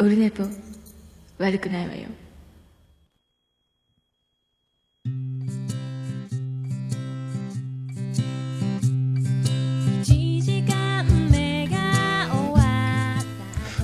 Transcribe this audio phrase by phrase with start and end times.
[0.00, 0.44] オルネポ
[1.36, 2.08] 悪くないわよ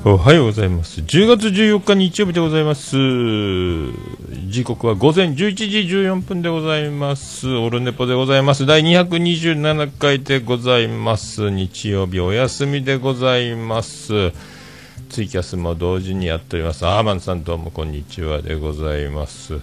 [0.06, 1.00] おはようございます。
[1.02, 2.96] 10月14日日曜日でございます。
[4.48, 7.54] 時刻は午前11時14分でございます。
[7.54, 8.64] オルネポでございます。
[8.64, 11.50] 第227回でございます。
[11.50, 14.32] 日曜日お休みでございます。
[15.16, 16.86] ツイキャスも同時にやっております。
[16.86, 19.62] アーマンさんどうもこんにちはでございます。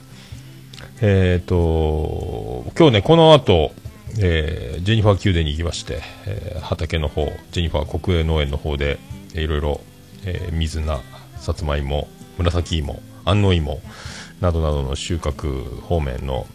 [0.99, 3.71] えっ、と、今日ね、この後、
[4.19, 8.97] えージェニファー宮殿に行きまして、えー畑の方、ジェニファー国営農園の方で、
[9.35, 9.81] えーいろいろ、
[10.25, 10.99] えー水菜、
[11.37, 12.07] さつまいも、
[12.39, 13.79] 紫芋、安納芋
[14.41, 16.47] などなどの収穫方面の、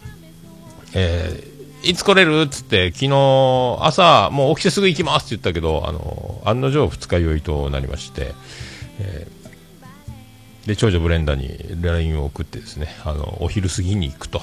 [0.93, 8.33] えーいつ来れるっつって、昨日朝、もう起きてすぐ行きますって言ったけど、あの、案の定二日酔いとなりまして、
[8.99, 9.49] えー
[10.65, 14.39] で、長女ブレンダーに LINE を送ってですね、あの、お昼過ぎに行くと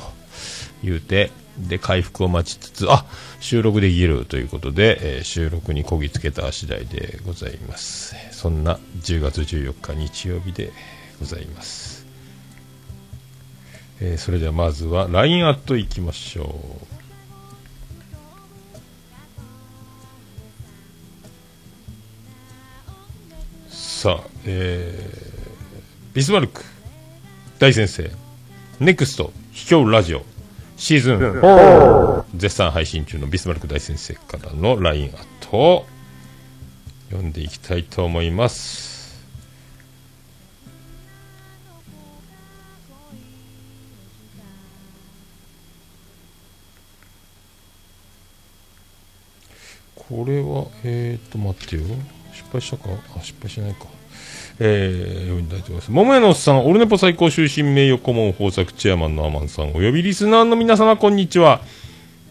[0.82, 3.04] 言うて、で、回復を待ちつつ、あ
[3.38, 8.16] 収録できるということで、えー収録にこぎつけた次第でございます。
[8.32, 10.72] そんな10月14日日曜日で
[11.20, 12.06] ございます。
[14.00, 16.60] えーそれではまずは LINE アットいきましょ
[16.92, 16.95] う。
[23.96, 26.62] さあ、えービスマルク
[27.58, 28.10] 大先生、
[28.78, 30.22] ネクスト秘境ラジオ
[30.76, 35.86] シーズン4絶賛配信中のビスマルク大先生からの LINE アットを
[37.08, 39.16] 読んでいきたいと思います。
[49.94, 51.82] これは、えーと、待ってよ。
[52.46, 52.90] 失敗したか？
[53.18, 53.86] あ、失敗しないか。
[54.58, 55.90] えー、読んでいただきます。
[55.90, 61.60] 桃屋のおっさん、オルネポ最高終身名誉顧問豊作チェアマンのアマンさん、およびリスナーの皆様、こんにちは。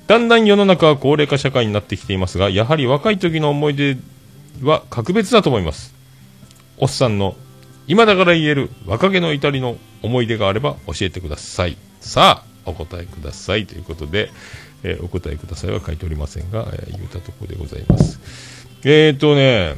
[0.08, 3.98] だんだん世の中は高齢化社会になってきていますが、やはり若い時の思い出
[4.64, 5.94] は格別だと思います。
[6.78, 7.36] おっさんの、
[7.88, 11.78] 今だから言える若気の至りの思い出があれば教えてください。
[12.02, 13.68] さあ、お答えください。
[13.68, 14.32] ということで、
[14.84, 18.20] えーお答えくださいは書いておりませんが、えー言うたところでございます。
[18.84, 19.76] えーとね、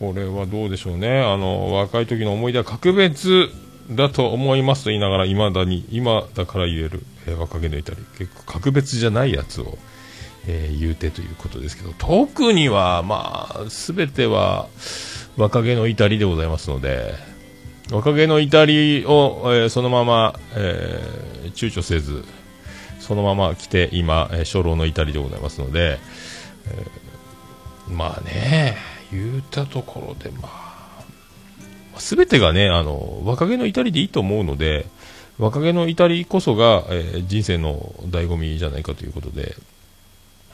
[0.00, 1.20] これはどうでしょうね。
[1.20, 3.50] あの、若い時の思い出は格別
[3.90, 9.76] だと思いますと言いながら、未だに、今だから言える、えー若気の至り、結構格別じゃないやつを、
[10.46, 14.68] えー言うてということですけど、特には、まあ、すべては
[15.36, 17.14] 若気の至りでございますので、
[17.92, 22.24] 若気の至りを、えーそのまま、えー躊躇せず、
[23.00, 25.98] そのまま来て、今、えー初老の至りでございますので、
[26.68, 28.76] えーまあね、
[29.12, 30.48] 言うたところで、ま
[31.96, 34.86] あ、すべてがね、あの、若気の至りでいいと思うので、
[35.38, 39.54] 若気の至りこそが、えー人生の醍醐味じゃないかということで、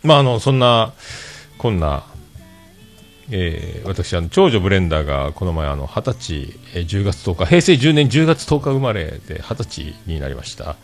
[0.02, 0.92] まあ、あの、そんな、
[1.58, 2.04] こんな、
[3.30, 10.76] えー私、あの、長女ブレンダーが、この前、あの、20歳、えー10月10日、平成10年10月10日生まれで、20歳になりました。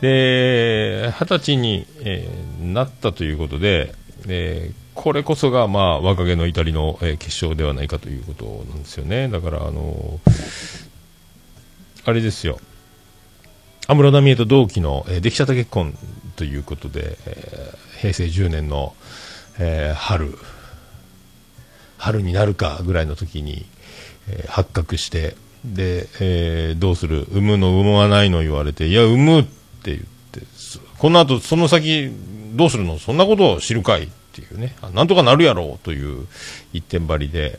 [0.00, 3.94] で、20歳に、えーなったということで、
[4.28, 9.28] えーこれこそが、まあ、若気の至りの、えー結晶ではないかということなんですよね。
[9.28, 10.18] だから、あの
[12.04, 12.58] あれですよ。
[13.86, 15.96] 安室奈美恵と同期の、えー出来たて結婚
[16.34, 18.96] ということで、えー平成10年の、
[19.60, 20.36] えー春、
[21.98, 23.66] 春になるかぐらいの時に、
[24.28, 27.22] えー発覚して、で、えーどうする？
[27.30, 29.50] 産むの産まないの言われて、いや、産むって
[29.92, 30.00] 言っ
[30.32, 30.40] て、
[30.98, 32.10] この後、その先、
[32.56, 32.98] どうするの？
[32.98, 34.08] そんなことを知るかい？
[34.38, 36.26] ていうね、なんとかなるやろうという
[36.72, 37.58] 一点張りで、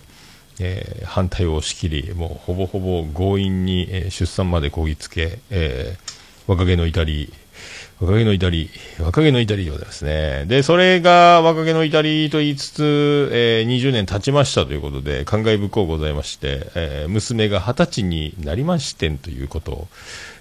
[0.59, 7.31] えー反対を押し切り、もうほぼほぼ強引に、出産までこぎつけ、えー若気の至り、
[7.99, 8.69] 若気の至り、
[8.99, 10.45] 若気の至りでございますね。
[10.47, 19.87] で、それが若気の至りと言いつつ、えー20年経ちましたということで、感慨深うございまして、えー娘が20歳になりましてんということを、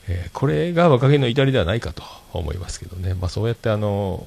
[0.08, 2.02] えーこれが若気の至りではないかと
[2.32, 3.14] 思いますけどね。
[3.14, 4.26] まあそうやってあの、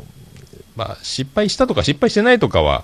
[0.76, 2.84] まあ失敗したとか失敗してないとかは、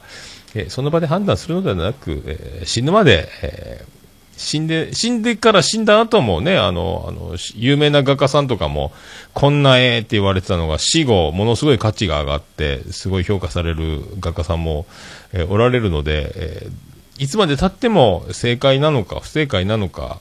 [0.56, 3.98] えーその場で判断するのではなく、えー死ぬまで、えー
[4.40, 8.94] 死んで、死んでから死んだ後もね、あの、あの、有名な画家さんとかも、
[9.34, 14.86] こんな絵って言われてたのが、死後、ものすごい価値が上がって、すごい評価される画家さんも、
[15.34, 16.72] えーおられるので、えー
[17.20, 20.20] いつまで経っても正解なのか、不正解なのか、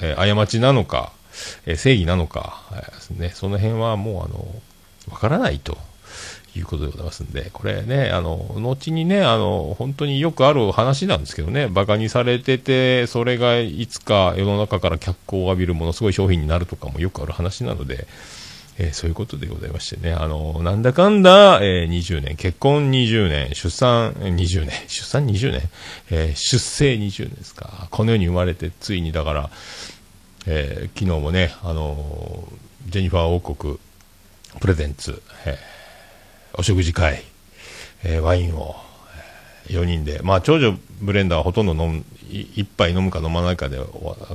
[0.00, 1.10] えー過ちなのか、
[1.66, 4.46] え正義なのか、えーね、その辺はもう、あの、
[5.10, 5.76] わからないと。
[6.58, 18.06] いうことでございますんで、これね、あの、後にね、あの、本当によくある話なんですけどね、馬鹿にされてて、それがいつか世の中から脚光を浴びるものすごい商品になるとかもよくある話なので、
[18.78, 25.62] えー、そういうことでございましてね、あの、なんだかんだ、えー、20年、結婚20年、出産20年、出産20年、
[26.10, 27.88] えー、出生20年ですか。
[27.90, 29.50] この世に生まれて、ついにだから、
[30.46, 31.96] えー、昨日もね、あの
[32.88, 33.78] ジェニファー王国、
[34.60, 35.75] プレゼンツ、えー、
[36.58, 37.22] お食事会、
[38.02, 38.76] えー、ワインを、
[39.68, 43.78] えー、4人で、まあ、長女ブレンダーはほとんど飲む、一杯飲むか飲まないかで、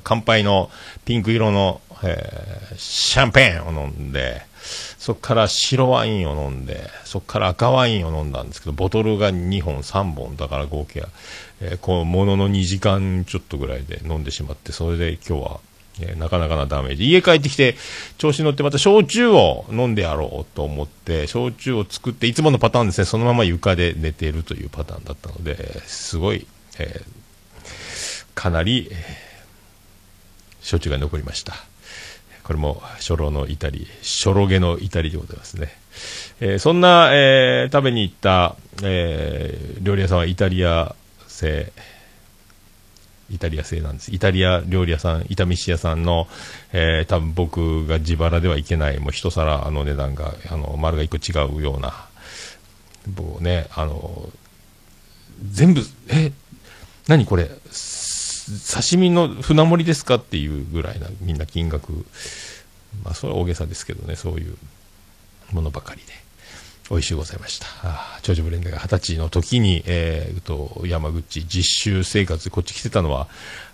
[0.03, 0.69] 乾杯の
[1.05, 4.43] ピンク色の、えー、シャンペーンを飲んで、
[4.99, 11.03] そこから白ワインを飲んで、そこから赤ワインを飲んだんですけど、ボトルが2本、3本、だから合計、
[11.59, 15.59] えー、こう、ものの2時間ちょっとぐらいで飲んでしまって、それで今日は、
[16.01, 17.09] えー、なかなかなダメージ。
[17.09, 17.75] 家帰ってきて、
[18.17, 26.45] 調子に乗ってまた焼酎を飲んでやろうと思って、焼酎を作って、いつものパターンですね、そのまま床で寝ているというパターンだったので、すごい、
[26.79, 28.97] えー、かなり、えー、
[30.61, 31.53] 焼酎が残りました。
[32.43, 35.73] これも初老の至り、初老毛の至りでございますね。
[36.39, 40.95] えー、そんな、えー、食べに行った、えー、料理屋さんはイタリア
[41.27, 41.71] 製、
[43.31, 44.13] イタリア製なんです。
[44.13, 46.27] イタリア料理屋さん、炒飯屋さんの、
[46.73, 52.07] えー、多分僕が自腹ではいけない、もう一皿の値段が、あの、丸が一個違うような、
[53.15, 54.29] もうね、あの、
[55.49, 56.31] 全部、え、
[57.07, 61.93] 何これ、刺身の船盛りですかっていうぐらいな、みんな金額、
[63.03, 64.57] まあ、それは大げさですけどね、そういう
[65.51, 66.13] ものばかりで。
[66.91, 67.67] 美味しゅうございました。
[68.21, 73.29] 長女ブレンダーが二十歳の時に、えー、と、山口実習生活こっち来てたのは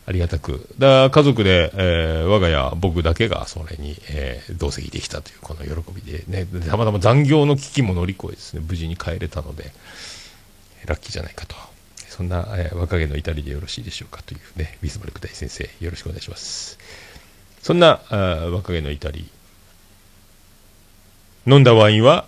[0.06, 9.72] ありがたく、だ家族で、えー、我が家、僕だけがそれに、えー、同席できたというこの喜びでね、たまたま残業の危機も乗り越えですね、無事に帰れたので、
[10.86, 11.56] ラッキーじゃないかと。
[12.10, 16.78] そんな、えー、若気の至りでよろしいでしょうかというね、ビスマルク大先生、よろしくお願いします。
[17.64, 18.16] そんな、あ
[18.52, 19.28] 若気の至り、
[21.48, 22.28] 飲んだワインは、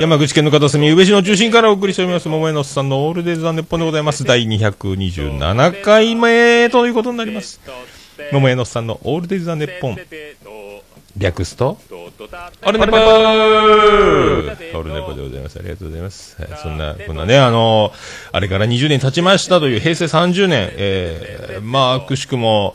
[0.00, 4.24] 山口県の片隅、宇部市の中心からお送りしております、桃江のおっさんのオールデイズ・ザ・ネッポンでございます。
[4.24, 7.60] 第227回目ということになります。
[8.32, 9.98] 桃江のおっさんのオールデイズ・ザ・ネッポン。
[11.18, 11.78] 略すと、
[12.64, 15.58] オルネポーオルネポでございます。
[15.58, 16.38] ありがとうございます。
[16.62, 17.92] そんな、こんなね、あの
[18.32, 22.74] あれから20年経ちましたという平成30年、えー、まあ、くしくも、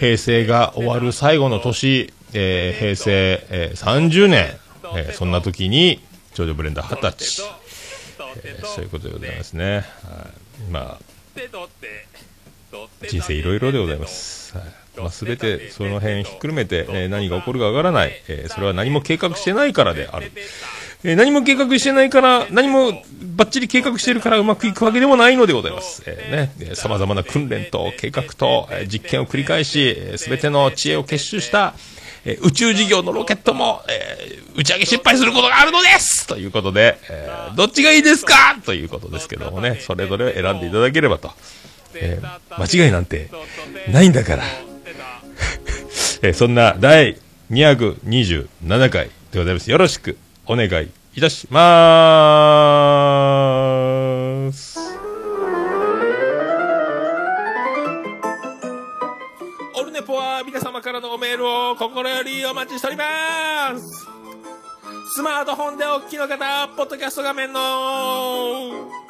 [0.00, 4.56] 平成が終わる最後の年、えー、平成、えー、30年、
[4.96, 6.00] えー、そんな時に、
[6.34, 7.42] 長女ブレンダー二十歳、
[8.44, 9.74] えー、そういうことでございますね。
[9.74, 9.84] はい、
[10.70, 10.98] まあ、
[13.08, 14.56] 人生いろいろでございます。
[14.56, 20.30] はいまあ、全てその辺ひっくるめて、えー、何が起こるかわからない、えー、それは何も計画してないからである。
[21.02, 23.02] えー、何も計画してないから、何も
[23.36, 26.02] ばっちり計画してるからうまくいくわけでもないのでございます。
[26.06, 31.74] えー、ね、様々な訓練と計画と、えー、実験を繰り返し、す、べ、ての知恵を結集した、
[32.26, 38.56] え宇宙事業のロケットも、えー、打ち上げ失敗することがあるのですということで、えー、どっちがいいですか？
[38.64, 41.30] ということですけどもね、それぞれ選んでいただければと。
[41.96, 43.30] えー、間違いなんて
[43.92, 44.42] ないんだから。
[46.22, 47.18] えそんな第
[47.50, 49.70] 227回でございます。
[49.70, 50.16] よろしく
[50.46, 51.60] お願いいたしま
[54.52, 54.93] す。
[59.76, 64.06] オルネポは皆様からのメールを心よりお待ちしております。
[65.14, 67.60] スマートフォンでお聞きの方、ポッドキャスト画面の。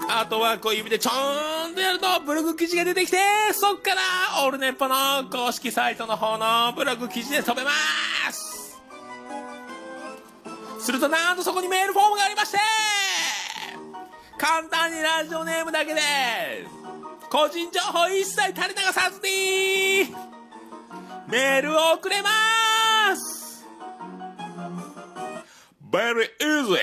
[0.08, 3.18] アートワークを指でちょーんとやるとブログ記事が出てきて、
[3.52, 4.94] そっからオルネポの
[5.30, 7.70] 公式サイトの方のブログ記事で飛べま
[8.30, 8.54] す。
[10.84, 12.58] するとなんとそこにメールフォームがありまして
[14.36, 16.00] 簡単にラジオネームだけで
[17.30, 20.14] 個人情報一切垂れ流さずに
[21.34, 22.30] メールをくれま
[23.16, 23.66] す
[25.90, 26.78] !Very easy!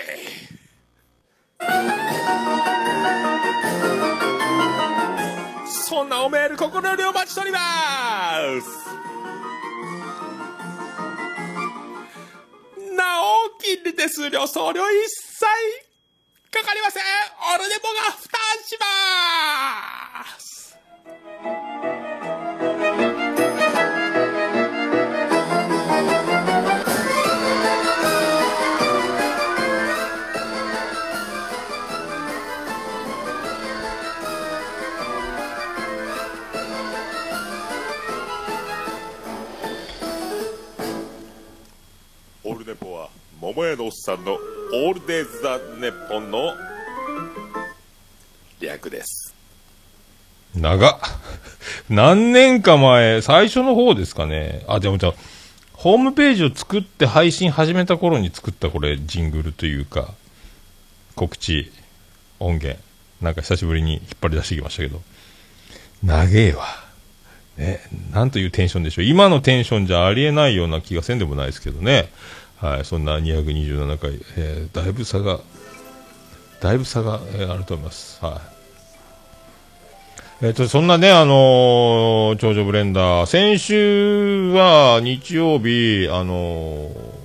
[5.69, 7.59] そんなおメール心よりお待ちしておりま
[8.61, 8.67] す
[12.93, 15.45] なお、金利手数料送料一切
[16.51, 17.03] かかりません
[17.55, 22.00] オルネポが負担します
[43.53, 46.53] 桃屋のおっさんのオールデイズ・ザ・ネッポンの
[48.61, 49.35] 略です
[50.55, 50.99] 長っ。
[51.89, 54.63] 何年か前、最初の方ですかね。
[54.69, 55.13] あ、でもじゃあ
[55.73, 60.13] ホームページを作って配信始めた頃に作ったこれ、ジングルというか、
[61.15, 61.73] 告知、
[62.39, 62.79] 音源。
[63.21, 65.01] なんか久しぶりに引っ張り出してきましたけど。
[66.03, 66.65] 長えわ。
[67.57, 67.81] ね、
[68.13, 69.05] なんというテンションでしょう。
[69.05, 72.09] 今のテンションじゃありえないような気がせんでもないですけどね。
[72.61, 75.39] はい、そんな227回、えーだいぶ差が、
[76.61, 78.23] だいぶ差が、えーあると思います。
[78.23, 78.39] は
[80.41, 80.45] い。
[80.45, 87.21] えっ、と、そんなね、あのー長女ブレンダー、先週は日曜日、あのー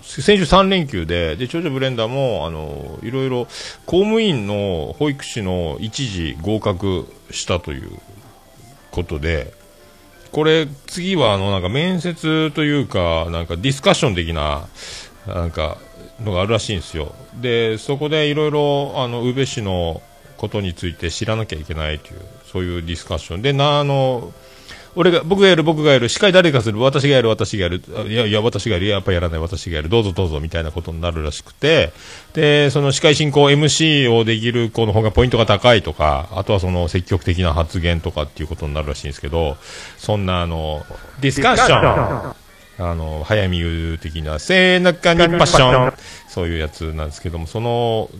[0.00, 3.46] 先週3連休で、で、長女ブレンダーも、あのいろいろ、
[3.84, 7.90] 公務員の保育士の一時合格したという
[8.92, 9.52] ことで、
[10.32, 14.68] これ、次は、あの、なんか面接というか、なんかディスカッション的な、
[15.26, 15.78] なんか、
[16.22, 17.14] のがあるらしいんですよ。
[17.40, 20.02] で、そこでいろいろ、あの、宇部市の
[20.36, 22.20] ことについて知らなきゃいけないという、
[22.50, 23.42] そういうディスカッション。
[23.42, 24.32] で、な、あの、
[24.98, 31.92] 俺が、僕がやる、僕がやる、司会誰かする、私がやる、私がやる、いや、いや、私がやる、やっぱやらない、私がやる、どうぞどうぞ、みたいなことになるらしくて、
[32.34, 39.56] で、その司会進行 MC をできる子の方がポイントが高いとか、あとはその積極的な発言とかっていうことになるらしいんですけど、
[39.98, 40.84] そんなあの、
[41.20, 42.34] ディスカッション。
[42.80, 45.92] あの、早見優的な、背中にパッション。
[46.28, 48.10] そういうやつなんですけども、その、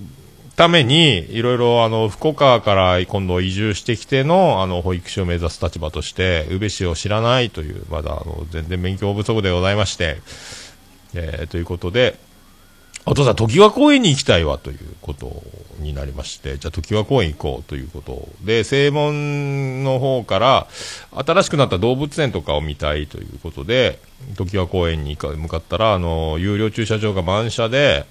[0.58, 10.18] ために、いろいろ、あの、福岡から今度移住してきての、あの、保育士を目指す立場として、宇部市を知らないという、まだ、あの、全然勉強不足でございまして、
[11.14, 12.18] えーということで、
[13.06, 15.44] お父さん、常盤公園に行きたいわということ
[15.78, 20.66] になりまして、じゃあ、常盤公園行こうということで、正門の方から、
[21.24, 24.00] 新しくなった動物園とかを見たいということで、
[24.34, 28.06] 常盤公園に向かったら、あの、有料駐車場が満車で、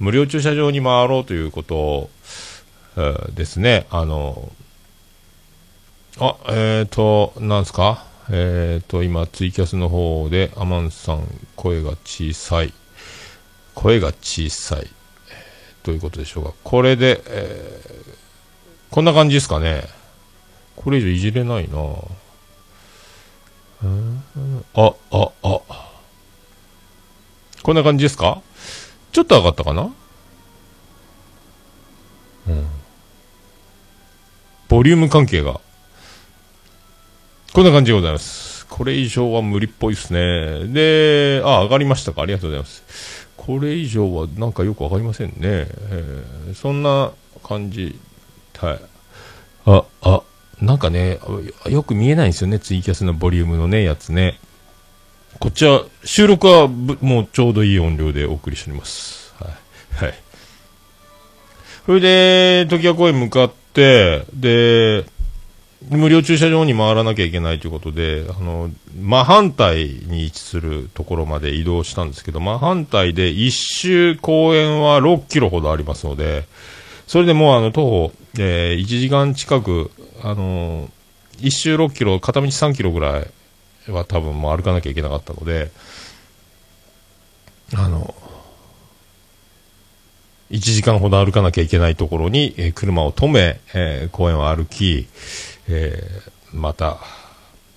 [0.00, 2.10] 無料駐車場に回ろうということ、
[3.34, 4.50] ですね、あの、
[6.18, 8.04] あ、えーと、なんですか？
[8.30, 12.72] えーと、今、ツイキャスの方で、アマンさん、声が小さい。
[13.74, 14.88] 声が小さい。
[15.84, 16.52] ということでしょうか？
[16.64, 18.10] これで、えー
[18.90, 19.84] こんな感じですかね？
[20.74, 21.78] これ以上いじれないな
[24.74, 25.60] あ、あ、あ。
[27.62, 28.42] こんな感じですか？
[29.12, 29.82] ちょっと上がったかな？
[32.48, 32.66] うん。
[34.68, 35.60] ボリューム関係が。
[37.52, 38.66] こんな感じでございます。
[38.66, 40.66] これ以上は無理っぽいですね。
[40.68, 42.22] で、あ、上がりましたか？
[42.22, 43.28] ありがとうございます。
[43.36, 45.36] これ以上はなんかよくわかりませんね。
[45.40, 47.10] えーそんな
[47.42, 47.98] 感じ。
[48.58, 48.80] はい。
[49.66, 50.22] あ、あ、
[50.60, 51.18] なんかね、
[51.68, 52.60] よく見えないんですよね。
[52.60, 54.38] ツイキャスのボリュームのね、やつね。
[55.38, 59.32] こっちは、収録はもうちょうどいい音量でお送りしております。
[59.38, 59.48] は
[60.02, 60.04] い。
[60.04, 60.14] はい。
[61.86, 65.06] それで、時矢公園向かって、で、
[65.88, 76.44] 無料駐車場に回らなきゃいけないということで、あの、真反対に位置するところまで移動したんですけど、真反対で一周公園は6キロほどありますので、
[77.06, 79.90] それでもうあの、徒歩、えー1時間近く、
[80.22, 80.90] あの
[81.40, 83.26] 一周6キロ、片道3キロぐらい
[83.88, 85.70] は多分もう歩かなきゃいけなかったので、
[87.74, 88.14] あの、
[90.50, 95.06] 1時間ほど歩かなきゃいけないところに、え車を止め、えー公園を歩き、
[95.68, 96.98] えーまた、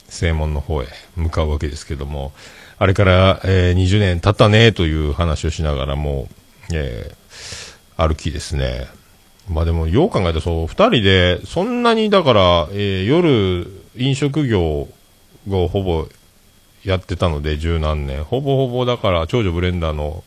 [0.09, 2.33] 正門の方へ向かうわけですけども、
[2.79, 6.27] あれから、えー20年経ったねという話をしながらも、
[6.73, 7.11] え
[7.95, 8.87] 歩きですね。
[9.49, 14.87] まあでも、よう考えたらそう、二人で、そんなに、だから、え夜、飲食業
[15.49, 16.07] をほぼ
[16.83, 18.23] やってたので、十何年。
[18.23, 20.23] ほぼほぼ、だから、長女ブレンダーの、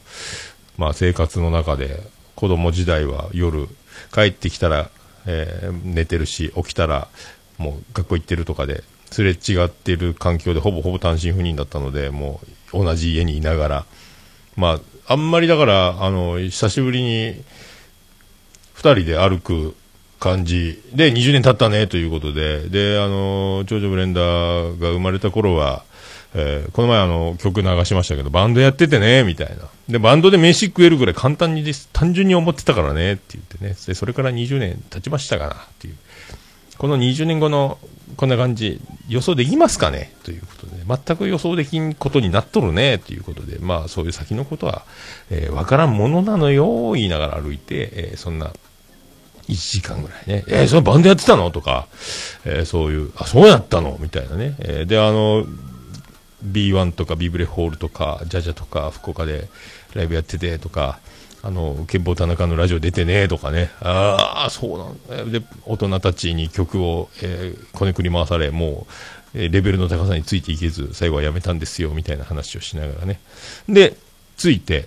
[0.78, 2.00] まあ、生活の中で、
[2.34, 3.68] 子供時代は夜、
[4.12, 4.90] 帰ってきたら、
[5.26, 7.08] えー寝てるし、起きたら、
[7.58, 12.40] もう学校行ってるとかで、すれ違ってる環境で、ほぼほぼ単身赴任だったので、も
[12.72, 13.86] う、同じ家にいながら、
[14.56, 17.42] まあ、あんまりだから、あの、久しぶりに、
[18.74, 19.74] 二人で歩く
[20.18, 20.82] 感じ。
[20.94, 25.84] で、20年経ったね、ということで、で、あの、長女ブレンダーが生まれた頃は、
[26.34, 29.68] えーこの前あの、曲流しましたけど、バンドやっててね、みたいな。
[29.88, 33.74] で、バンドで飯食えるぐらい簡単にです、単純に思ってたからね、って言ってね。
[33.86, 35.96] で、それから20年経ちましたかな、っていう。
[36.78, 37.78] この20年後の
[38.16, 44.84] こんな感じ、予想できますかねということで、全く予想できんことになっとるねということで、まあそういう先のことは、
[45.30, 48.52] えー、わからんものなのよ、言いながら歩いて、えー、そんな、
[49.48, 51.50] 1時間ぐらいね、えー、それバンドやってたの？
[51.50, 51.86] とか、
[52.44, 53.96] えー、そういう、あ、そうやったの？
[54.00, 54.56] みたいなね。
[54.58, 55.46] えー、で、あの、
[56.44, 59.48] B1 とかビブレホールとか、ジャジャとか、福岡で
[59.94, 60.98] ライブやっててとか、
[61.42, 64.78] あの、憲法田中のラジオ出てねとかね、ああ、そう
[65.14, 65.38] なんだ。
[65.38, 68.86] で、大人たちに曲を、えー、こねくり回され、も
[69.34, 73.20] う、レベルの高さについていけず、最後はやめたんですよ、みたいな話をしながらね。
[73.68, 73.96] で、
[74.36, 74.86] ついて、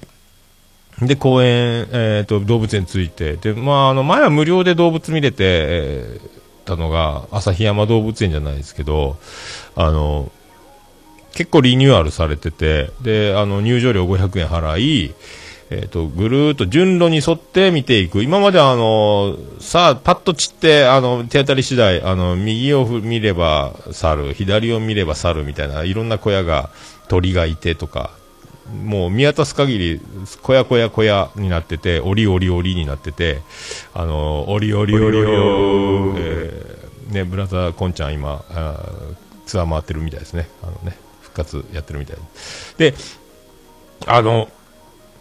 [1.02, 9.18] で、公園、えっ、ー、と、動物園ついて、で、まあ、あの、前は無料で動物見れて、えー、たのが、旭山動物園じゃないですけど、
[9.76, 10.32] あの、
[11.34, 15.16] 結構リニューアルされてて、で、あの、入場料500円払い、
[15.72, 18.24] えっ、ー、と、ぐるーっと順路に沿って見ていく。
[18.24, 26.72] 今まであの、さあ、パッと散って、あの、手当たり次第、あの、右を見れば猿、左を見れば猿みたいな、いろんな小屋が、
[27.10, 28.12] 鳥がいてとか、
[28.86, 30.02] もう見渡す限り、
[30.42, 33.42] 小屋小屋小屋になってて、おりおりおりになってて、
[33.94, 35.28] あの、おりおりおりおり、
[36.18, 38.44] えー、ね、ブラザーコンちゃん今、
[39.46, 40.48] ツアー回ってるみたいですね。
[40.64, 42.18] あのね、復活やってるみたい
[42.78, 42.92] で。
[42.92, 42.98] で、
[44.06, 44.50] あの、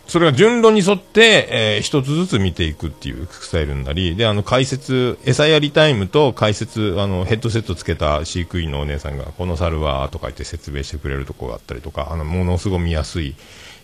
[0.08, 13.34] それが順路に沿って、えー、一つずつ見ていくっていうスタイルになり、で、あの、解説、餌やりタイムと解説、あの、ヘッドセットつけた飼育員のお姉さんが、この猿は、とか言って説明してくれるとこがあったりとか、あの、ものすごく見やすい、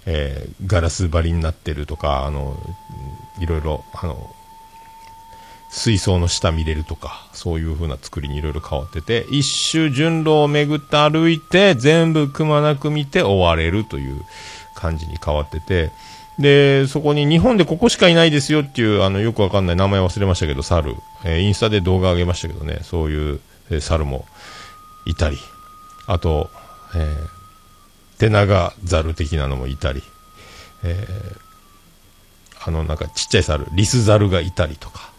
[0.06, 2.56] えー、ガラス張りになってるとか、あの、
[3.38, 4.34] いろいろ、あの、
[5.68, 14.22] 水槽の下見れるとか、そういう風な作りにいろいろ変わってて、一周順路を巡って歩いて、全部くまなく見て終われるという
[14.74, 15.90] 感じに変わってて、
[16.38, 20.96] で、そこに日本でここしかいないですよっていう、あの、よくわかんない名前忘れましたけど、猿。
[21.24, 24.26] えー、インスタで動画上げましたけどね、そういう、えー、猿も
[25.06, 25.38] いたり、
[26.06, 26.50] あと、
[26.96, 27.28] えー、
[28.18, 30.02] 手長猿的なのもいたり、
[30.82, 35.12] えー、あの、なんかちっちゃい猿、リス猿がいたりとか、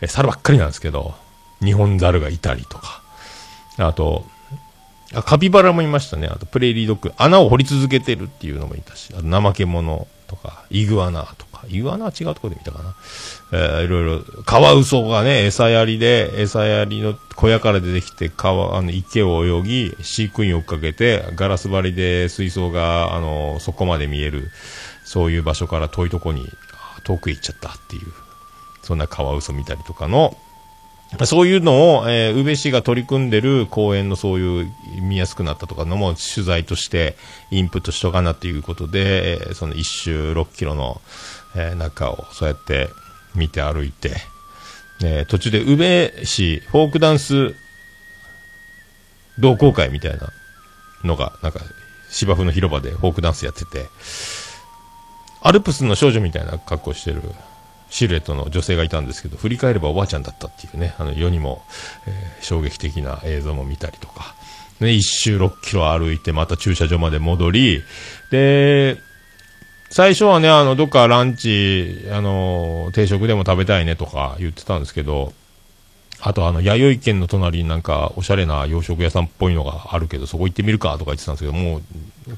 [0.00, 1.14] えー、猿ばっかりなんですけど、
[1.62, 3.02] 日本猿がいたりとか、
[3.78, 4.24] あと、
[5.14, 6.26] あカピバラもいましたね。
[6.26, 7.12] あと、プレーリードッグ。
[7.18, 12.94] 穴を掘り続けてるっていうのもいたし、あと、怠け者とか、イグアナとか、イグアナは違うところで見たかな。
[13.52, 24.50] えー、いろいろ、カワウソがね、餌やりで、餌やりの小屋から出てきて、川、あの、池を泳ぎ、飼育員を追っかけて、ガラス張りで水槽が、あの、そこまで見える、
[25.04, 26.48] そういう場所から遠いとこに、
[27.04, 28.06] 遠く行っちゃったっていう、
[28.82, 30.36] そんなカワウソ見たりとかの、
[31.26, 34.72] そういうのを、えー、宇部市が取り組んでる公園のそういう
[35.02, 37.16] 見やすくなったとかのも取材として
[37.50, 41.00] インプットしとかなっていうことで、えー、その一周6キロの、
[41.54, 42.88] えー、中をそうやって
[43.34, 44.16] 見て歩いて、
[45.04, 47.54] えー、途中で宇部市フォークダンス
[49.38, 50.28] 同好会みたいな
[51.04, 51.60] のが、なんか
[52.10, 53.86] 芝生の広場でフォークダンスやってて、
[55.42, 57.22] アルプスの少女みたいな格好してる
[57.92, 61.62] シルエットの女性がいたんですけど、振り返ればおばあちゃんだったっていうね、あの世にも、
[62.06, 64.34] えー、衝撃的な映像も見たりとか、
[64.80, 67.82] ね、一周6キロ歩いて、また駐車場まで戻り、
[68.30, 68.96] で、
[69.90, 75.34] 最初はね、あの、どっかランチ、あの、定食でも食べたいねとか言ってたんですけど、
[76.18, 81.82] あとあの、弥生県の隣になんか、おしゃれな洋食屋さんっぽいのがあるけど、そこ行ってみるかとか言ってたんですけど、も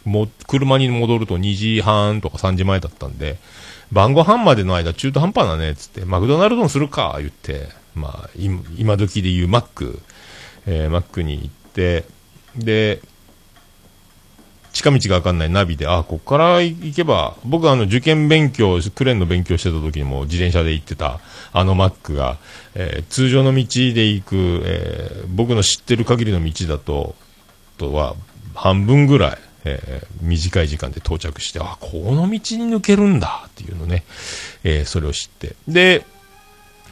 [0.05, 3.37] う、もう、車に戻ると2時半とか3時前だったんで、
[3.95, 10.01] 晩ご飯までの間中途半端だねっ、つって、マクドナルドにするか、言って、まあ、今時で言うマック、
[10.67, 12.05] えー、マックに行って、
[12.57, 13.01] で、
[14.73, 21.21] 近道がわかんないナビで、あ、こっから行けば、僕あの受験勉強、クレーンの勉強してた時にも自転車で行ってた、
[21.53, 22.39] あのマックが、
[22.75, 27.15] えー、通常の道で行く、えー、僕の知ってる限りの道だと、
[27.79, 28.17] とは、
[28.57, 34.05] 半分ぐらい、えー、短い時間で到着して、あ、この道に抜けるんだっていうのね、
[34.63, 35.57] えー、それを知って。
[35.67, 36.05] で、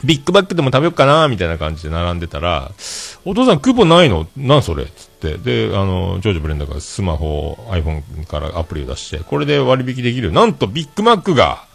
[0.03, 2.71] ビッグバックでも食べようかなみたいな感じで並んでたら、
[3.23, 4.27] お父さんクーポンないの？
[4.35, 4.85] なんそれ？
[4.85, 5.37] つって。
[5.37, 10.31] で、あの、ジョージブレンダーがスマホ、iPhone からアプリを出して、これで割引できる。
[10.33, 11.65] なんとビッグマックが、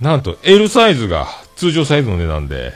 [0.00, 2.72] なんと L サイズが通常サイズの値段で、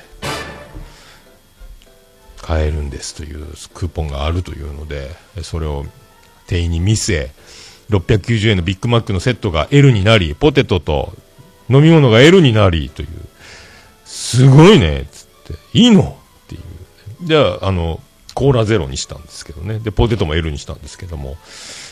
[2.40, 5.08] 買えるんですというクーポンがあるというので、
[5.42, 5.86] それを
[6.52, 7.30] 店員に見せ、
[7.88, 11.14] 690円のビッグマックのセットが L になり、ポテトと
[11.70, 13.08] 飲み物が L になりという、
[14.04, 16.18] すごいね、つって、いいの？
[16.44, 16.62] っていう。
[17.22, 18.00] じゃあ、あの、
[18.34, 19.78] コーラゼロにしたんですけどね。
[19.78, 21.38] で、ポテトも L にしたんですけども、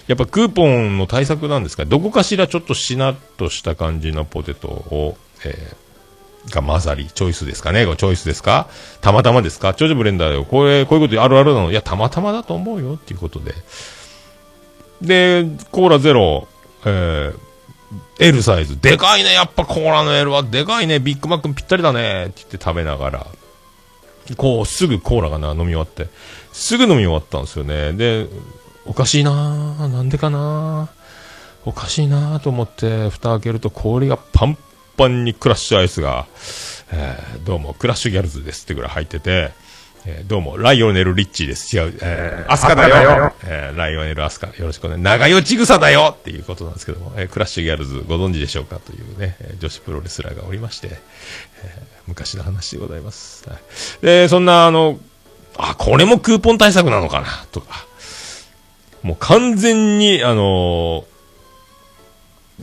[0.06, 1.86] やっぱクーポンの対策なんですか？
[1.86, 7.84] どこかしらちょっとしなっとした感じのポテトを、えー、が混ざり、チョイスですかね？
[7.84, 8.68] チョイスですか？
[9.00, 9.72] たまたまですか？
[9.74, 10.44] 長女ブレンダーよ。
[10.44, 11.70] これ、こういうことあるあるなの？
[11.70, 12.94] いや、たまたまだと思うよ。
[12.94, 13.54] っていうことで。
[15.02, 16.46] で、コーラゼロ、
[16.84, 17.38] えー、
[18.18, 18.80] L サイズ。
[18.80, 20.42] でかいね、やっぱコーラの L は。
[20.42, 23.26] でかいね、ビッグマックぴったりだね、って言って食べながら、
[24.36, 26.08] こう、すぐコーラがな、飲み終わって、
[26.52, 27.92] すぐ飲み終わったんですよね。
[27.92, 28.26] で、
[28.86, 30.88] おかしいなぁ、なんでかな。
[31.64, 34.58] おかしいなぁと思って、蓋開けると氷がパン
[34.96, 36.26] パンにクラッシュアイスが、
[36.92, 39.52] えー、どうも、クラッシュギャルズですってぐらい入ってて、
[40.06, 41.76] えー、どうも、ライオネル・リッチーです。
[41.76, 43.34] 違う、えー、アスカだよ。
[43.44, 44.46] えー、ライオネル・アスカ。
[44.46, 44.96] よろしくね。
[44.96, 50.98] 長与千草だよっていうことなんですけども、えー、クラッシュギャルズご存知でしょうかというね、女子プロレスラーがおりまして、えー、
[52.06, 53.46] 昔の話でございます。
[53.46, 53.58] はい、
[54.00, 54.98] で、そんな、あの、
[55.58, 57.86] あ、これもクーポン対策なのかな、とか。
[59.02, 61.04] もう完全に、あのー、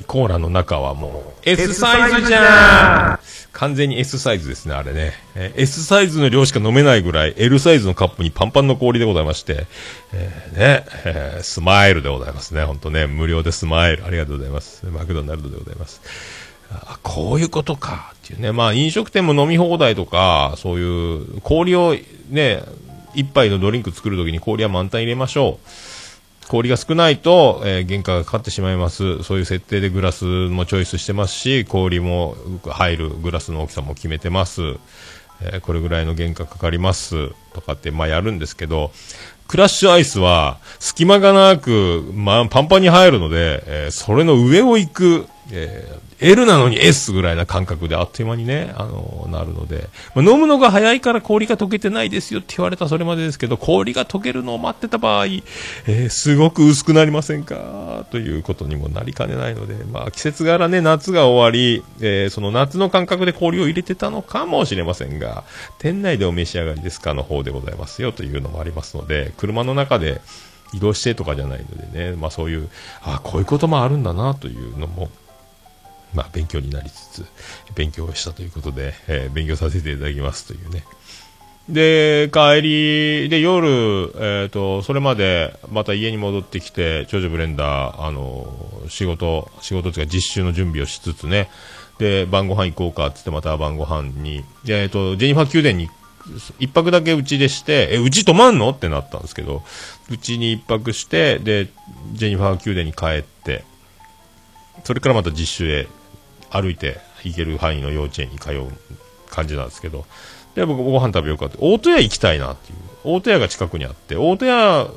[0.05, 3.19] コーラの中はもう、S サイズじゃん
[3.53, 5.13] 完全に S サイズですね、あれね。
[5.35, 9.65] えー、S サイズの量しか飲めないぐらい、L サイズのカップにパンパンの氷でございまして、
[10.13, 12.63] えー、ね、えー、スマイルでございますね。
[12.63, 14.05] ほんとね、無料でスマイル。
[14.05, 14.85] ありがとうございます。
[14.85, 16.01] マクドナルドでございます。
[16.71, 18.51] あ、こういうことか、っていうね。
[18.51, 21.95] まあ、飲食店も飲み放題とか、そういう氷を
[22.29, 22.61] ね、
[23.15, 25.96] 一杯のドリンク作るときに氷は満タン入れましょう。
[26.47, 29.23] 氷が少ないと、えー、原価がかかってしまいます。
[29.23, 34.61] そういう設定でグラスもチョイスしてますし、氷も入るグラスの大きさも決めてます。
[35.41, 37.29] えー、これぐらいの原価かかります。
[37.53, 38.91] とかって、まあやるんですけど、
[39.47, 58.05] クラッシュアイスは隙間がなく、まあ、パンパンに入るので、えー、それの上を行く、え、L なのに S ぐらいな感覚であっという間にね、あの、なるので、まあ、飲むのが早いから氷が溶けてないですよって言われたそれまでですけど、氷が溶けるのを待ってた場合、えー、すごく薄くなりませんか？
[58.09, 65.43] ということにもなりかねないので、まあ、季節柄ね、夏が終わり、えー、その夏の感覚で氷を入れてたのかもしれませんが、
[65.77, 70.21] 店内でお召し上がりですかの方でございますよというのもありますので、車の中で
[70.73, 72.69] 移動してとかじゃないのでね、まあそういう、
[73.03, 75.09] あこういうこともあるんだなというのも、
[76.13, 77.25] まあ、勉強になりつつ、
[77.75, 80.83] 勉強したということで、えー、勉強させていただきますというね。
[81.69, 88.47] で、帰り、で、夜、えっ、ー、と、それまで、また家に戻ってきて、長女ブレンダー、あの、
[88.87, 91.49] 仕事、仕事というか実習の準備をしつつね、
[91.99, 95.89] で、晩ご飯行こうかっ、つってまた晩ご飯に、えっ、ー、と、ジェニファー宮殿に、
[96.59, 98.69] 一泊だけうちでして、え、うち泊まんの？
[98.69, 99.63] ってなったんですけど、
[100.09, 101.67] うちに一泊して、で、
[102.13, 103.63] ジェニファー宮殿に帰って、
[104.83, 105.87] それからまた実習へ
[106.49, 108.69] 歩いて行ける範囲の幼稚園に通う
[109.29, 110.05] 感じなんですけど、
[110.55, 112.77] で、僕ご飯食べようかって、大戸屋行きたいなっていう。
[113.03, 114.87] 大戸屋が近くにあって、大戸屋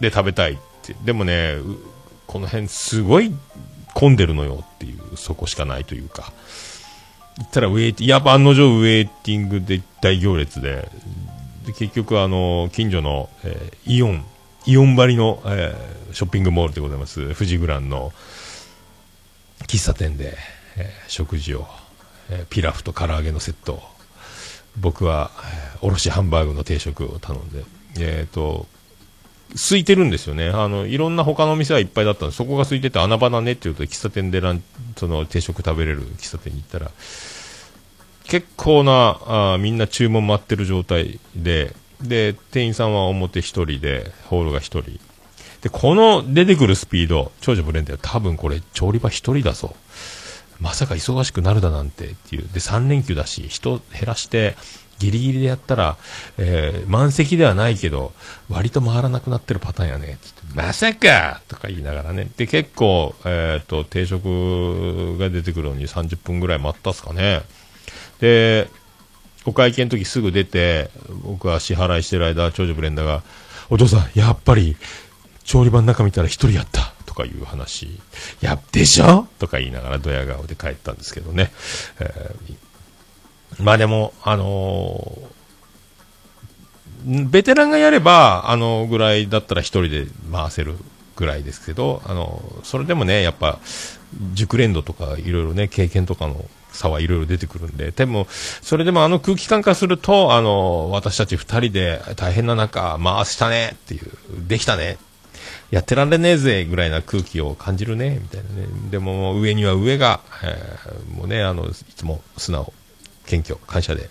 [0.00, 0.94] で食べたいって。
[1.04, 1.56] でもね、
[2.26, 3.32] この辺すごい
[3.94, 6.32] 混んでるのよっていう、そこしかないというか。
[7.38, 10.88] 行ったらウェイティやっぱ案の定ウェイティングで大行列で、
[11.66, 14.24] で結局あの、近所の、えー、イオン、
[14.66, 18.12] イオン張りの、えー、ショッピングモールでございます、富士グランの、
[19.66, 20.36] 喫茶店で、
[20.76, 21.66] えー、食事を、
[22.30, 23.94] えー、ピラフと唐揚げのセット
[24.78, 25.30] 僕は、
[25.80, 27.64] おろしハンバーグの定食を頼んで、
[27.98, 28.66] えっ、ー、と、
[29.54, 30.48] 空いてるんですよね。
[30.48, 34.62] あの、いろんな他の店はいっぱいだったんで、そこが空いてて穴場だねっていうと、喫茶店でラン、
[34.96, 36.90] その定食食べれる喫茶店に行ったら、
[38.24, 39.20] 結構な、
[39.54, 44.98] あみんな注文待ってる状態で、で、店員さんは表一人で、ホールが一人。
[45.64, 49.74] で、この出てくるスピード、長女ブレンダー多分これ調理場一人だぞ。
[50.60, 52.42] まさか忙しくなるだなんてっていう。
[52.42, 54.56] で、3連休だし、人減らして、
[54.98, 55.96] ギリギリでやったら、
[56.36, 58.12] えー、満席ではないけど、
[58.50, 60.18] 割と回らなくなってるパターンやね。
[60.54, 62.28] まさかとか言いながらね。
[62.36, 67.40] で、結構、えっ、ー、と、定食が出てくるのに30分ぐらい待ったっすかね。
[68.20, 68.68] で、
[69.46, 70.90] お会計の時すぐ出て、
[71.22, 73.22] 僕は支払いしてる間、長女ブレンダーが、
[73.70, 74.76] お父さん、やっぱり、
[75.44, 76.92] 調理場の中見たら一人やった。
[77.06, 78.00] とかいう話、
[78.40, 79.28] や、でしょ？
[79.38, 81.52] とか言いながらドヤ顔で帰ったんですけどね。
[82.00, 90.74] えー、まあでも、あのー、ベテランがやれば、あのぐらいだったら一人で回せる
[91.14, 93.60] ぐらいですけど、あのそれでもね、やっぱ、
[94.32, 104.10] 熟練度とかいろいろね、経験とかの差はいろいろ出てくるんで、でも、それでもあの空気感化すると、あの、私たち二人で大変な中、回したねっていう、
[104.48, 104.98] できたね。
[105.74, 108.68] やってられねえぜぐらいな空気を感じるねみたいなね。
[108.92, 112.72] でも上には上が、えー、もうねあのいつも素直
[113.26, 114.08] 謙虚感謝で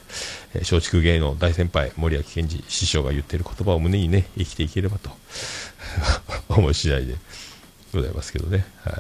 [0.56, 5.10] 松竹芸能大先輩森脇健児師匠が言ってる言葉を胸にね生きていければと
[6.50, 7.16] 思う次第で
[7.94, 8.94] ございますけどね、はい、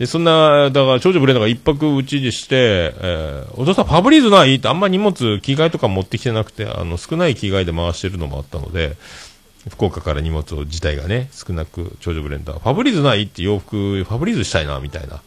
[0.00, 4.54] で、そんな、だから、長女ブレンダーが一泊うちでして、えーお父さんファブリーズない？
[4.54, 8.96] ってあんま荷物、着替えとか持ってきてなくて、あの、少ない着替えで回してるのもあったので、
[9.68, 15.20] 福岡から荷物を自体がね、少なく、長女ブレンダー、ファブリーズないって洋服、ファブリーズしたいな、みたいな。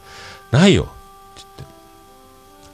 [0.51, 1.75] ないよって言って。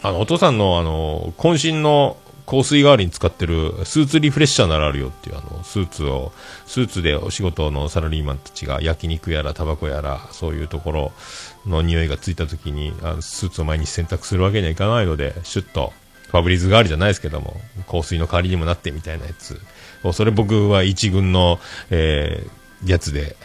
[0.04, 2.18] あの、お父さんの、あの、渾身の
[2.50, 6.32] 香水代わりに使ってるスーツリフレッシャーならあるよっていう、あの、スーツを、
[6.66, 11.12] スーツでお仕事のサラリーマンたちが焼肉やらタバコやら、そういうところ
[11.68, 15.94] の匂いがついた時に、あのスーツを毎日洗濯するわけにはいかないので、シュッと、
[16.32, 19.60] ファブリーズ代わりじゃないですけども、香水の代わりにもなってみたいなやつ。
[20.14, 21.60] それ僕は一軍の、
[21.90, 23.36] えー、やつで、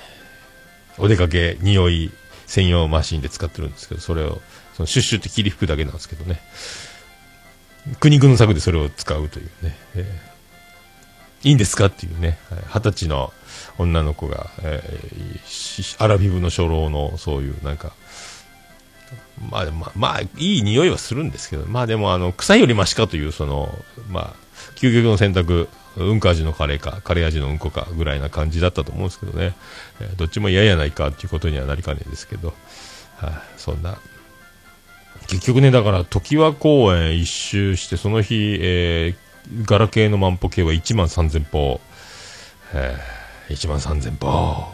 [0.99, 2.13] お出かけ匂い
[2.47, 4.41] 専用マシンで使ってるんですけど、それを、
[4.75, 6.41] そのシュッシュって霧吹くだけなんですけどね。
[8.01, 9.77] 国軍の策でそれを使うというね。
[9.95, 10.35] えー
[11.45, 12.39] いいんですかっていうね。
[12.73, 13.31] 二十歳の
[13.77, 17.93] 女の子が、えーアラビブの初老のそういうなんか、
[19.51, 24.35] まあ、まあ、まあ、いい匂いはするんですけど、まあでも、あの、臭いよりマシかという、その、まあ、
[24.77, 29.55] 究極の選択、うんこ味のカレーか、カレー味のうんこかぐらいな感じだったと思うんですけどね。
[30.01, 32.55] えーどっちも嫌やないかっていうことにはなりかねえですけど、
[33.17, 33.99] はい、そんな。
[35.29, 39.25] 結局ね、だから、常盤公園一周して、その日、えー
[39.67, 41.79] ガラケーの万歩計は1万3000歩、
[42.73, 44.73] えー、1万3000歩。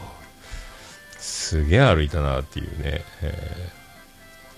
[1.19, 3.80] すげえ歩いたなっていうね、えー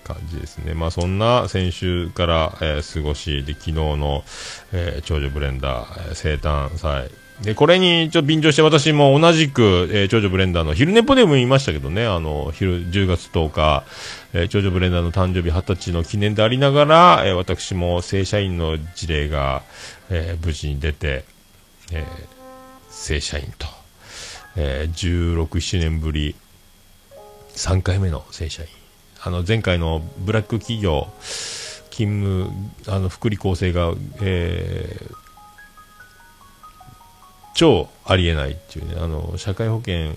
[0.03, 0.73] 感じですね。
[0.73, 4.23] まあそんな先週から、えー過ごし、で、昨日の、
[4.71, 7.09] えー長女ブレンダー、えー生誕祭。
[7.41, 13.83] で、これにちょっと便乗して私も同じく、えー長女ブレンダーの昼寝ポでも言いましたけどね、あの、昼、10月10日、
[14.33, 19.63] えー長女ブレンダーの誕生日20歳の記念でありながら、えー私も正社員の辞令が、
[20.09, 21.25] えー無事に出て、
[21.91, 22.05] えー
[22.91, 23.67] 正社員と、
[24.55, 26.35] えー16、7年ぶり、
[27.55, 28.69] 3回目の正社員。
[29.23, 31.07] あの、前回のブラック企業、
[31.89, 35.23] 勤務、あの、福利厚生が、えー
[37.53, 40.13] 超ありえないっていうね、あの、社会保険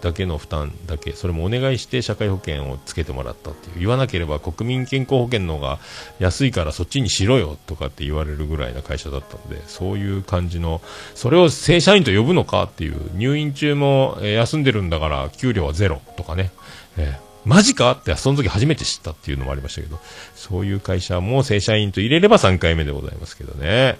[0.00, 5.78] だけの負担だけ、それもお願いして社会保険をつけてもらったっていう、言わなければ国民健康保険の方が
[6.18, 10.80] 安いからそっちにしろよとかって言われるぐらいな会社だったので、そういう感じの、
[11.14, 16.50] それを正社員と呼ぶのかっていう、入院中も、休んでるんだから給料はゼロとかね、
[16.96, 17.92] えーマジか？
[17.92, 19.98] ってその時初めて知ったっていうのもありましたけど、
[20.34, 23.98] そういう会社も正社員と入れれば3回目でございますけどね。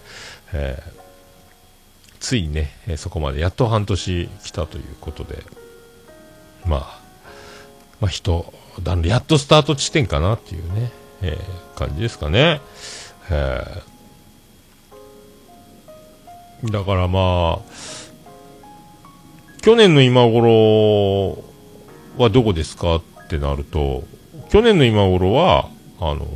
[0.52, 1.00] えー
[2.20, 5.42] ついにね、えそこまでやっと半年来たということで、
[6.66, 7.00] まあ、
[7.98, 12.60] まあ、人、段やっとスタート地点かなっていうね、えー感じですかね。
[13.30, 17.70] えーだからまあ、
[19.62, 21.42] 去年の今頃
[22.18, 22.96] はどこですか？
[22.96, 23.02] っ
[23.36, 24.02] ってなると、
[24.48, 25.68] 去年の今頃は、
[26.00, 26.26] あの、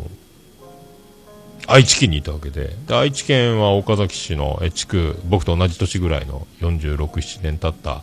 [1.66, 8.02] 愛知県にいたわけで、で愛知県は岡崎市のえ地区、僕と同じ年ぐらいの46、7年経った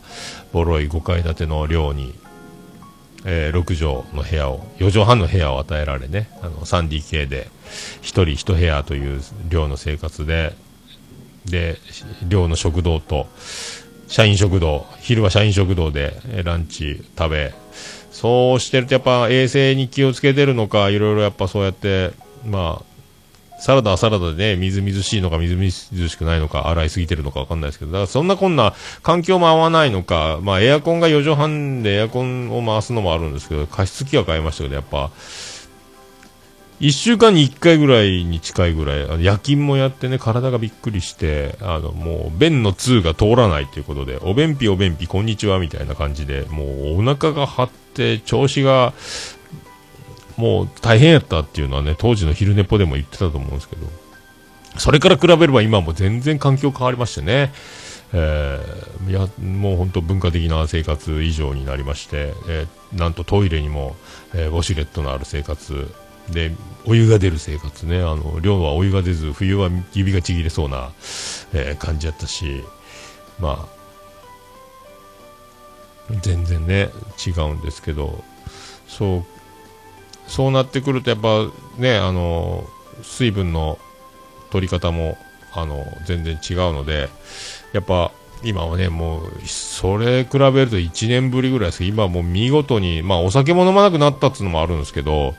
[0.51, 2.13] ボロい5階建ての寮に、
[3.23, 7.49] えー6畳の部屋を、4畳半の部屋を与えられね、あの 3DK で、
[8.01, 10.53] 1人1部屋という寮の生活で、
[11.45, 11.77] で、
[12.27, 13.27] 寮の食堂と、
[14.07, 17.53] 社員食堂、昼は社員食堂でランチ食べ、
[18.21, 22.11] そうしてるとやっぱ衛生に気をつけてるのか、いろいろやっぱそうやって、
[22.45, 35.09] まあ、サラダはサラダでね、みずみずしいのかみずみずしくないのか、洗いすぎてるのかわかんないですけど、だからそんなこんな環境も合わないのか、まあエアコンが4畳半でエアコンを回すのもあるんですけど、加湿器は買いましたけど、やっぱ、
[36.79, 48.93] 1週間に1回ぐらいに近いぐらい、あの夜勤もやってね、体がびっくりして、あの、もう、便の通が通らないということで、お便秘お便秘、こんにちは、みたいな感じで、もう、お腹が張って、調子が、
[50.37, 53.87] もう、大変やったっていうのはね、当時の昼寝ぽでも言ってたと思うんですけど、
[54.77, 57.51] それから比べれば今も全然環境変わりましてね、
[58.13, 63.95] えーいやもう本当文化的な生活以上になりまして、えーなんとトイレにも、
[64.33, 65.93] えーウォシュレットのある生活
[66.29, 66.51] で
[66.85, 67.97] お湯が出る生活ね。
[67.97, 70.91] あの量はお湯が出ず冬は指がちぎれそうな、
[71.53, 72.63] えー感じやったし。
[73.39, 73.80] まあ
[76.21, 76.89] 全然ね
[77.25, 78.23] 違うんですけど
[78.87, 79.23] そう
[80.27, 82.65] そうなってくるとやっぱねあの
[83.03, 83.77] 水分の
[84.51, 85.17] 取り方も
[85.53, 87.09] あの全然違うので
[87.73, 88.11] やっぱ
[88.43, 95.35] 今はねもうそれ比べると1年ぶりぐらいですけど今はもう見事にまあお酒も飲まなくなったっていうのもあるんですけど、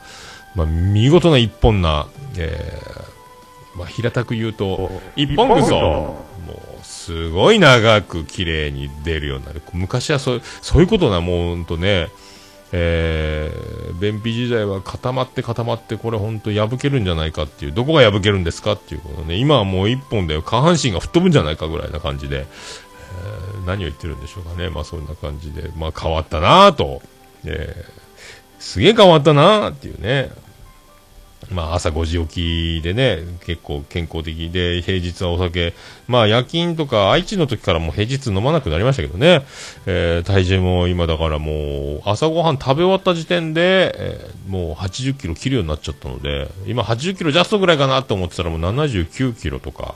[0.55, 2.07] まあ、見事な一本な、
[2.37, 6.15] えーまあ、平たく言うと一本ぐそ
[7.03, 9.61] すごい長く綺麗に出るようになる。
[9.73, 12.09] 昔はそうそういうことなもうほんとね。
[12.75, 17.71] えー、便秘時代は固まって固まってこれ本当破けるんじゃないかっていう。
[17.73, 19.35] どこが破けるんですかっていうことね。
[19.35, 24.69] 今はもう一本で下半身が吹っ飛ぶんじゃないかぐらいな感じで、えー、何を言ってるんでしょうかね。
[24.69, 25.69] まあそんな感じで。
[25.77, 27.03] まあ変わったなぁと、
[27.43, 27.91] えー、
[28.59, 30.31] すげえ変わったなぁっていうね。
[31.51, 35.73] まあ、朝5時起きでね、結構健康的で、平日はお酒、
[36.07, 39.45] まあ、夜勤とか愛知の時からも平日飲まなくなりましたけどね、
[39.85, 49.95] えー、体重も今だからもう、朝ごはん食べ終わった時点で、えー、もう80キロ切るようになっちゃったので、今80キロジャストぐらいかなと思ってたらもう79キロとか、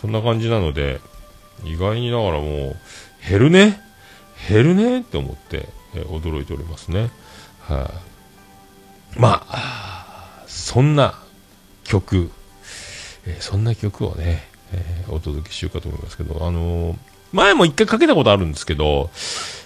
[0.00, 1.00] そんな感じなので、
[1.64, 2.76] 意外にだからもう、
[3.28, 3.80] 減るね？
[4.48, 5.00] 減るね？
[5.00, 7.10] って思って、えー、驚いておりますね。
[7.60, 7.90] はい、あ、
[9.16, 9.99] まあ、
[10.70, 11.18] そんな
[11.82, 12.30] 曲、
[13.26, 16.96] えー、そんな曲をね、えー、お届けしようかと思いますけど、あのー、
[17.32, 19.10] 前も一回かけたことあるんですけど、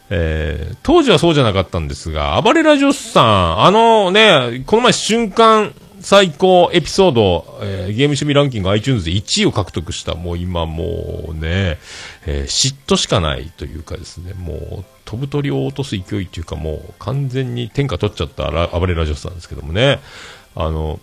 [0.09, 11.77] えー、当時はそうじゃなかったんですが、暴れラジオスさん、あのね、この前瞬間最高エピソード、えー、ゲーム趣味ランキング iTunes で1位を獲得した、もう今もうね、
[12.25, 20.01] えー、嫉妬しかないというかですね、もう飛ぶ鳥を落とす勢いというかもう完全に天下取っちゃった暴れラジオスさんですけどもね、
[20.55, 21.01] あの、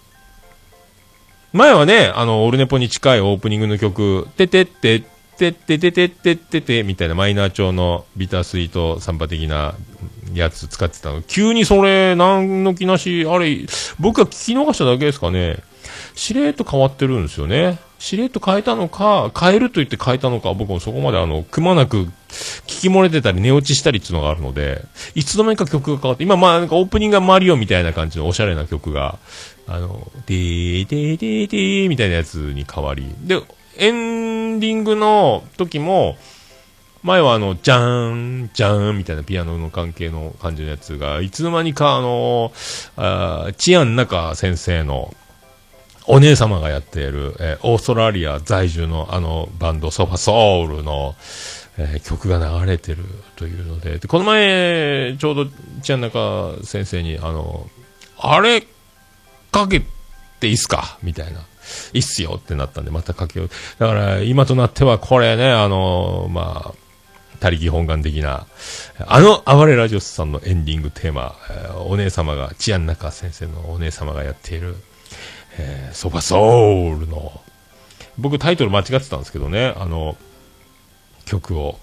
[1.54, 5.04] 前はね、あの、オルネポに近いオープニングの曲、ててって
[5.38, 9.74] てててててててみたいなマイナー調のビタースイートサンバ的な
[10.34, 11.22] やつ使ってたの。
[11.22, 13.66] 急にそれ、なんの気なし、あれ、
[14.00, 15.58] 僕が聞き逃しただけですかね。
[16.16, 17.80] しれっと変わってるんですよね。
[18.00, 22.10] しれっと変えたのか、変えると言って変えたのか、僕もそこまであの、くまなく
[22.82, 24.84] き漏れてたり寝落ちしたりっていうのがあるので、
[25.16, 29.20] いつの間にか曲が変わって、今まあなんかオープニングがマリオみたいな感じのおしゃれな曲が、
[29.68, 33.42] あの、でーでーでーでーみたいなやつに変わり、で、
[33.78, 36.18] エンディングの時も、
[37.04, 38.14] 前はあの、じゃー
[38.46, 42.52] ん、じゃーんみたいなピアノの関係の感じのやつが、いつの間にかあの、
[42.96, 45.14] あチアン中先生の、
[46.08, 51.16] お姉様がやっている、えー、オーストラリア在住のあのバンド、ソファソウルの、
[51.84, 53.04] えー、曲が流れてる
[53.36, 55.48] というので、でこの前、ちょうど、
[55.82, 57.70] ちゃん中先生に、あの、
[58.20, 58.64] あれ、
[59.52, 59.82] かけ
[60.40, 60.98] ていいっすか？
[61.02, 61.40] みたいな。
[61.94, 63.50] いいっすよってなったんで、またかけよう。
[63.80, 66.74] だから、今となっては、これね、あの、まあ、
[67.40, 68.46] 他力本願的な、
[69.08, 74.76] あの、暴れラジオスさんのエンディングテーマ、えー、お姉様が、治安中先生のお姉様がやっている、
[75.58, 77.42] えー、ソファソウルの、
[78.18, 80.18] 僕タイトル間違ってたんですけどね、あの、
[81.32, 81.80] 曲を、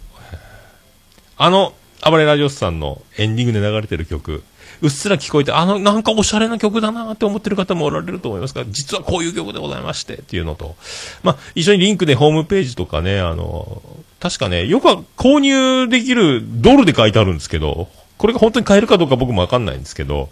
[1.38, 1.72] あの、
[2.04, 4.42] 暴れラジオスさんのエンディングで流れてる曲、
[4.82, 10.76] うっすら聞こえて、あの、なんかおしゃれな曲だなって思ってる方もおられると思いますが、実はこういう曲でございましてっていうのと、
[11.22, 13.82] まあ、一緒にリンクでホームページとかね、あの、
[14.20, 20.28] 確かね、よくは購入できるドルで書いてあるんですけど、これが本当に買えるかどうか僕もわかんないんですけど、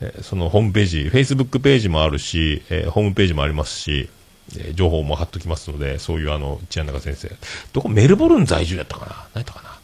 [0.00, 4.08] えー、そのホームページ、Facebook ページもあるし、えー、ホームページもありますし、
[4.56, 7.30] えー、情報も貼っときますので、そういうあの、千谷中先生。
[7.72, 9.12] どこ、メルボルン在住やったかな？
[9.34, 9.78] 何やったかな？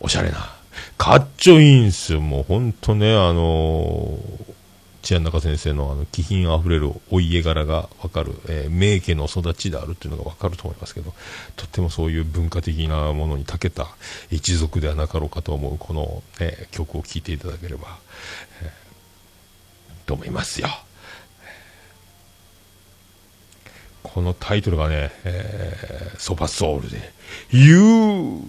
[0.00, 0.54] おしゃれな。
[0.96, 2.20] かっちょいいんすよ。
[2.20, 4.54] もうほんとね、あのー、
[5.02, 11.14] 千谷中先生のあの気品あふれるお家柄がわかる、えー、名家の育ちであるっていうのがわかると思いますけど、
[11.56, 13.88] とってもそういう文化的なものに長けた
[14.30, 17.98] 一族ではなかろうかと思うこの、え、曲を聴いていただければ、
[18.62, 20.68] えー、と思いますよ。
[24.14, 27.12] このタイトルがね、えー、ソファソウルで、
[27.50, 27.78] You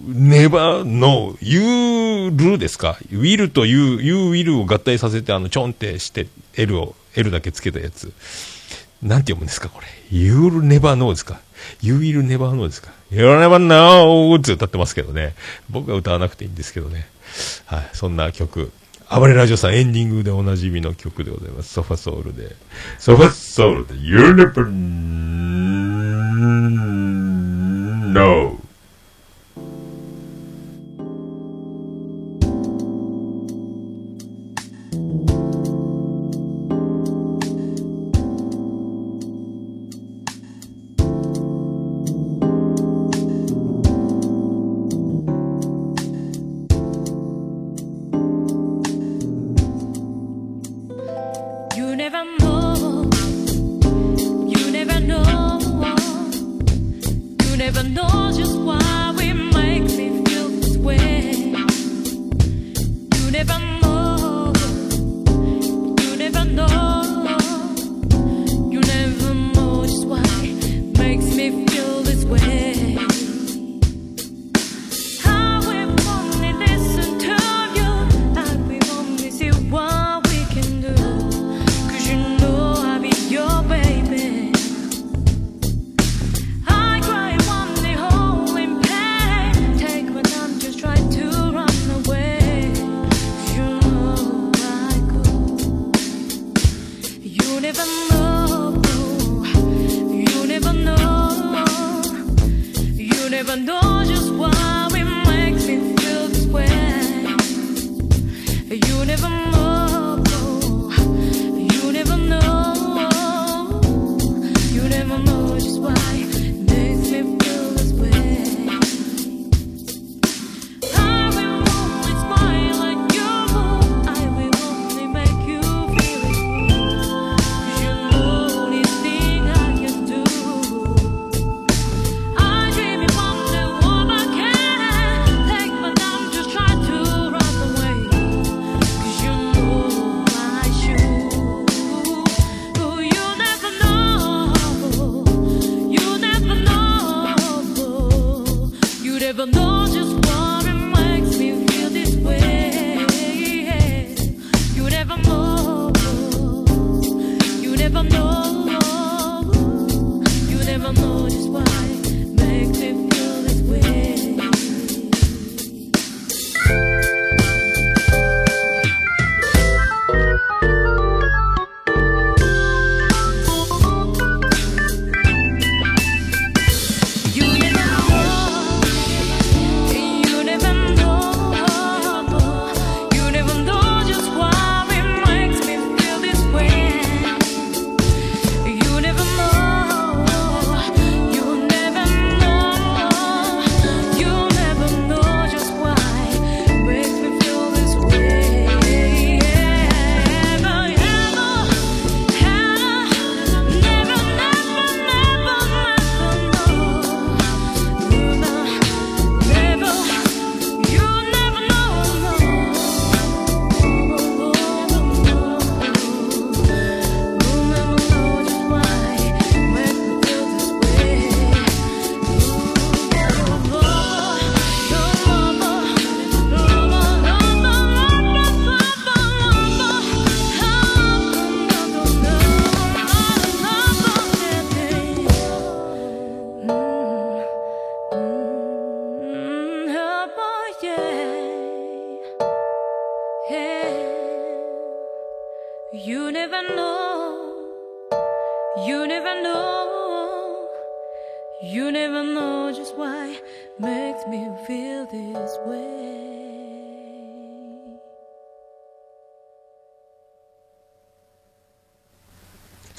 [0.08, 8.12] never know, You will ですか ?will と You, You will を合体させて、あの、ちょんってして、L を、L だけつけたやつ。
[9.02, 11.40] なんて読むんですかこれ？You'll never know ですか
[11.80, 15.34] ?You will never know ですか ?You'll never know って歌ってますけどね。
[15.70, 17.06] 僕が歌わなくていいんですけどね。
[17.66, 18.72] はい、そんな曲。
[19.18, 21.74] 暴れラジオさんエンディングでおなじみの曲でございます。
[21.74, 22.56] ソファソウルで。
[22.98, 24.66] ソファソウルで You never
[28.12, 28.61] know.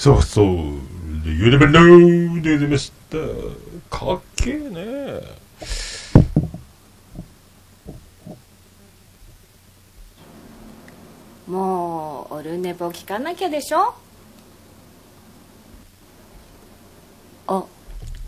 [0.04, 0.46] そうそう。
[0.46, 3.18] You never know でました。
[3.90, 5.22] かっけえね。
[11.48, 13.96] もうオルネポ聞かなきゃでしょ
[17.48, 17.64] あ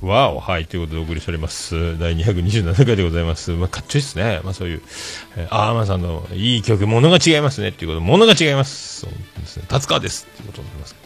[0.02, 2.00] わお、はい、ということでお送りしております。
[2.00, 3.52] 第227回でございます。
[3.52, 4.40] まあ、かっちょいいですね。
[4.46, 4.82] まあ、そういう、
[5.36, 7.70] えー、あーまさんのいい曲、ものが違いますね。
[7.70, 9.02] っていうことで、ものが違います。
[9.02, 9.12] そう
[9.42, 9.66] ですね。
[9.68, 10.26] 達川です。
[10.32, 11.05] っていうことになります。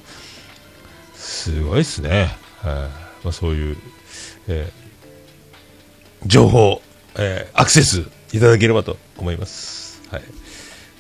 [1.40, 2.36] すごいですね。
[2.62, 2.74] はい
[3.24, 3.78] まあ、そういう、
[4.50, 4.90] えー
[6.26, 6.82] 情報、
[7.18, 10.02] えーアクセスいただければと思います。
[10.12, 10.24] はい。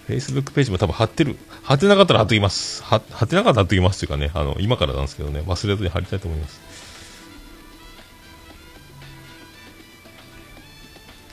[0.08, 1.36] Facebook ページも多分貼ってる。
[1.62, 2.82] 貼ってなかったら貼っときます。
[2.84, 6.62] 貼貼ってなかったら貼っときますというかね、あの、今からなんですけどね、忘れずに貼りたいと思います。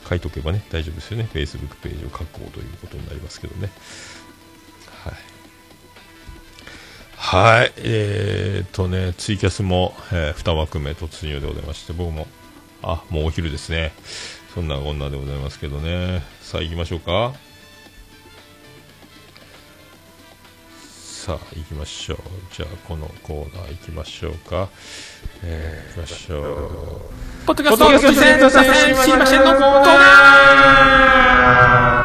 [0.08, 1.28] 書いとけばね、大丈夫ですよね。
[1.32, 3.70] Facebook ページを書こうということになりますけどね。
[5.04, 5.35] はい。
[7.26, 7.72] はい。
[7.78, 12.28] えー、っとね、ツイキャスも、え2枠目突入でございまして、僕も、
[12.84, 13.92] あ、もうお昼ですね。
[14.54, 16.22] そんなこんなでございますけどね。
[16.40, 17.32] さあ行きましょうか。
[20.78, 22.18] さあ行きましょう。
[22.54, 24.68] じゃあこのコーナー行きましょうか。
[25.42, 26.42] えー、行きましょう。
[27.44, 28.12] ポッドキャストの知り
[29.18, 31.95] ませんのコーナー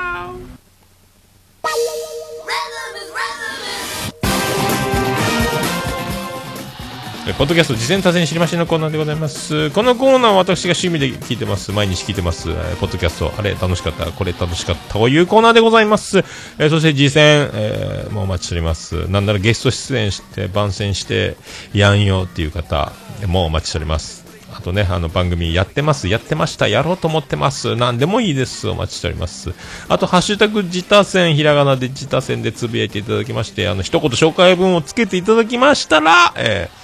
[7.37, 9.69] ポッドキャスト事前多戦知りませんのコーナーでございます。
[9.71, 11.71] このコーナーは私が趣味で聞いてます。
[11.71, 12.49] 毎日聞いてます。
[12.49, 16.19] えーポッドキャスト、あれ楽しかった、これ楽しかったというコーナーでございます。
[16.57, 19.07] えーそして次戦、えーもうお待ちしております。
[19.09, 21.37] なんならゲスト出演して、番宣して、
[21.73, 22.91] やんよっていう方、
[23.27, 24.25] もうお待ちしております。
[24.53, 29.53] あとね、あの番組やってます、やってました、やろうと思ってます、なんでもいいです、お待ちしております。
[29.87, 36.80] あと、ハッシュタグ自他戦、ひらがなで自他戦でつぶやいていただきまして、あの、一言紹介文をつけていただきましたら、えー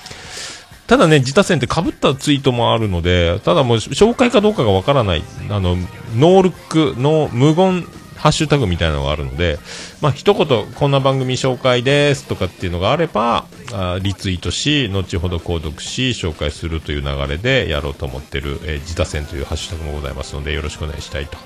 [0.88, 5.76] ただね、自他戦って被ったツイートもあるので、ただもう紹介かどうかがわからない、あの、
[6.16, 7.86] ノールック、ノー、無言、
[8.16, 9.60] ハッシュタグみたいなのがあるので、
[10.02, 21.38] まあ、一言、こんな番組紹介ですとかっていうのがあれば、あリツイートし、後ほど購読し、紹介するという流れでやろうと思ってる、えー自他戦というハッシュタグもございますので、よろしくお願いしたいと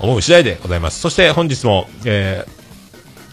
[0.00, 1.00] 思う次第でございます。
[1.00, 2.59] そして本日も、えー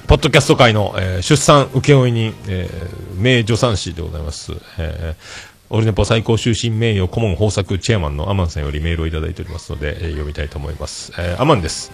[0.08, 4.54] ポッドキャスト界の、えー出産請負人、えー名助産師でございます。
[4.80, 11.12] えーオルネポ最高終身名誉顧問豊作チェアマンのアマンさんよりメールをいただいておりますので、えー読みたいと思います。
[11.18, 11.92] えーアマンです。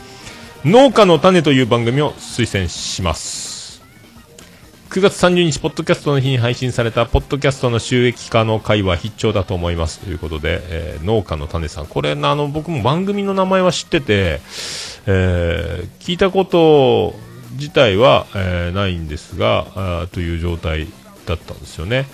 [0.64, 3.82] 農家の種という番組を推薦します。
[4.92, 9.98] 9月30日、ポッドキャストの日に配信された、ポッドキャストの収益化の会は必聴だと思います。
[10.02, 11.88] ということで、えー農家の種さん。
[11.88, 14.40] これ、あの、僕も番組の名前は知ってて、
[15.08, 17.16] えー聞いたこと
[17.54, 19.68] 自体は、えーないんですが、
[20.04, 20.88] あという状態
[21.26, 22.08] だったんですよね。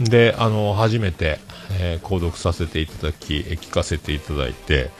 [0.00, 1.40] で、あの、初めて、
[1.78, 4.90] えー購読させていただき、え聞かせていただいて、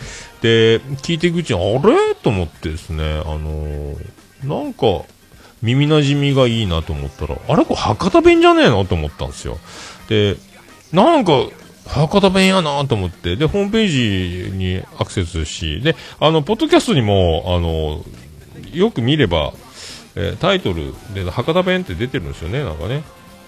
[0.43, 2.15] で、聞いていくうちに、あれ？
[2.15, 3.97] と思ってですね、あのー
[4.45, 5.05] なんか、
[5.63, 7.65] 耳なじみがいいなと思ったら、あれ？
[7.65, 8.85] これ博多弁じゃねえの？
[8.85, 9.59] と思ったんですよ。
[10.09, 10.37] で、
[10.93, 11.33] なんか、
[11.89, 18.05] 博多弁やなと思って、で、ホームページにアクセスし、で、あの、ポッドキャストにも、あの、
[18.73, 19.53] よく見れば、
[20.15, 23.03] えータイトルで博多弁って出てるんですよね、なんかね。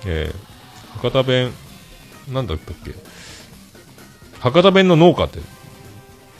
[0.07, 0.51] えー
[0.97, 1.53] 博多弁、
[2.32, 2.93] なんだったっけ
[4.41, 5.38] 博多弁の農家って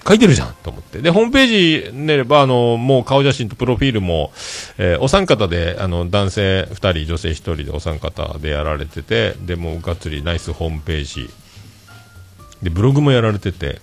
[0.07, 1.01] 書いてるじゃんと思って。
[1.01, 4.33] で、ホームページ寝れば、あの、もう顔写真とプロフィールも、
[4.79, 11.31] えーお三方で、あの、男性二人、女性一人でお三方でやられてて、で、もうがっつりナイスホームページ。
[12.63, 13.81] で、ブログもやられてて、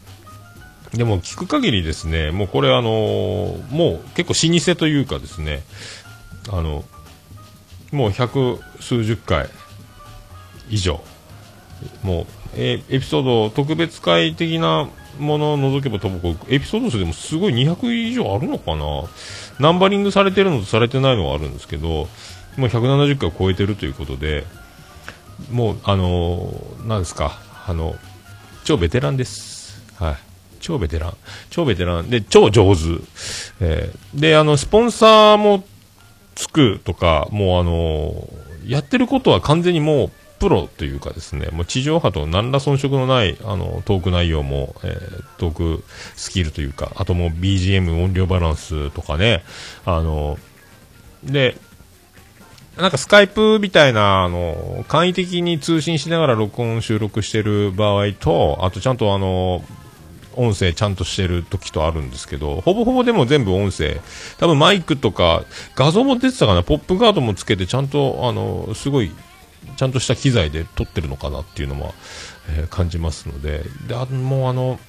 [0.93, 5.63] でも聞く限りですね、もうこれあのもう結構老舗というかですね、
[6.49, 6.85] あの、
[7.91, 9.49] もう百数十回
[10.69, 11.01] 以上、
[12.03, 12.25] もう、
[12.55, 18.85] えエピソード、特別会的なものを除けば、多分こエピソード数でもすごい200以上あるのかな。
[19.59, 22.07] ナンバリングされてるのとされてないのがあるんですけど、も
[22.57, 24.45] う170回を超えてるということで、
[25.51, 27.95] もう、あのーなんですか、あの、
[28.67, 29.81] 超ベテランです。
[29.95, 30.15] はい。
[30.59, 31.13] 超ベテラン。
[31.49, 32.09] 超ベテラン。
[32.09, 32.81] で、超上手。
[33.61, 35.63] えーで、あの、スポンサーも
[36.35, 45.83] つくとか、もうあのーやってることは完全にもう、プロというかですね、もう地上波と何ら遜色のない、あの、トーク内容も、えートーク
[46.17, 49.45] スキルというか、あともう BGM 音量バランスとかね、
[49.85, 50.37] あの、
[51.23, 51.55] で、
[52.77, 59.63] なんかスカイプみたいな、あの、簡易的に通信しながら録音収録してる場合と、あとちゃんとあの、
[60.35, 63.99] 音声ちゃんとしてる時とあるんですけど、ほぼほぼでも全部音声。
[64.37, 65.43] 多分マイクとか、
[65.75, 69.11] 画像も出てたかな、ポップガードもつけてちゃんと、あの、すごい、
[69.75, 71.95] ちゃんとした機材で撮ってるのかなっていうのも、
[72.49, 74.79] えー感じますので、で、あもうあの、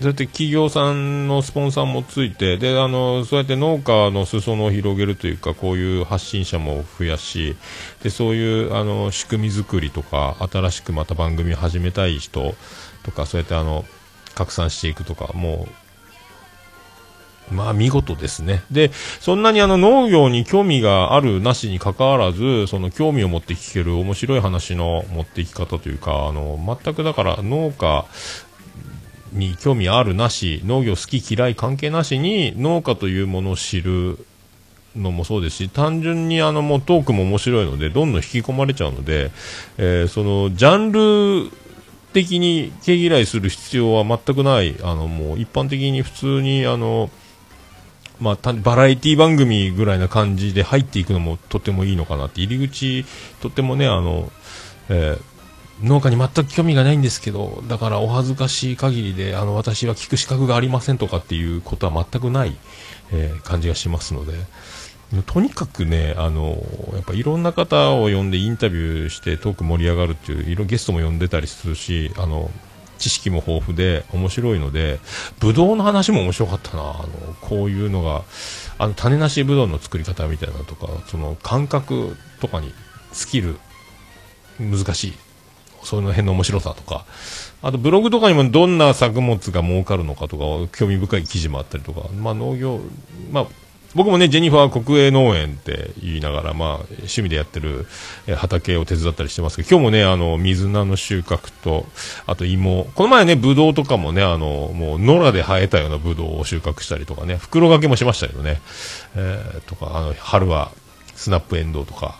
[0.00, 7.56] そうやって企業さんのスポンサーもついて、で、あの、そうやって農家の裾野を広げるというか、こういう発信者も増やし、
[8.04, 12.54] で、そういう、あの、仕組み作りとか、新しくまた番組始めたい人
[13.02, 13.84] とか、そうやってあの、
[14.36, 15.66] 拡散していくとか、も
[17.50, 18.62] う、まあ見事ですね。
[18.70, 28.04] で、そんなにあの農業に興味があるなしに関わらず、その興味を持って聞ける面白い話の持っていき方というか、あの、全くだから農家
[29.32, 34.18] に興味あるなし、農業好き嫌い関係なしに農家というものを知る
[34.96, 39.30] のもそうですし、単純にあのもうトークも面白いので、どんどん引き込まれちゃうので、
[39.76, 41.50] えーそのジャンル
[42.12, 47.10] 的に毛嫌いする必要は全くない、あのもう一般的に普通にあの、
[48.20, 53.04] まあ、バラエティ番組ぐらいな感じで入っていくのもとてもいいのかなって、入り口、
[53.40, 54.32] とてもね、あの、
[54.88, 55.37] えー
[55.82, 62.56] 農家に全く興味がないんですけど、だからお恥ずかしい限りで、あの、私は聞く資格がありませんとかっていうことは全くない、
[63.12, 64.32] えー感じがしますので、
[65.26, 66.62] とにかくね、あの、
[66.92, 72.50] やっぱいろんな方を呼んでインタビューしてトーク盛り上がるっていう、いろゲストも呼んでたりするし、あの、
[72.98, 74.98] 知識も豊富で面白いので、
[75.38, 76.82] ブドウの話も面白かったな。
[76.82, 77.06] あの、
[77.40, 78.24] こういうのが、
[78.78, 82.74] あの、種なしブドウの作り方みたいなとか、その感覚とかに
[83.12, 83.56] スキル、
[84.58, 85.27] 難しい。
[85.88, 87.06] その辺の面白さとか、
[87.62, 92.80] あとブログとかにもどんな作物が儲かるのかとか、興味深い記事もあったりとか、まあ農業、
[93.32, 93.46] まあ、
[93.94, 97.86] 僕もね、ジェニファー国営農園って言いながら、まあ、趣味でやってる
[98.36, 101.86] 畑を手伝ったりしてますけど、今日もね、あの、水菜の収穫と、
[102.26, 108.60] あと芋、この前ね、ブドウとかもね、あの、もう野良で生えたようなブドウを収穫したりとかね、袋掛けもしましたけどね、
[109.16, 110.70] えーとか、あの、春は
[111.14, 112.18] スナップエンドウとか、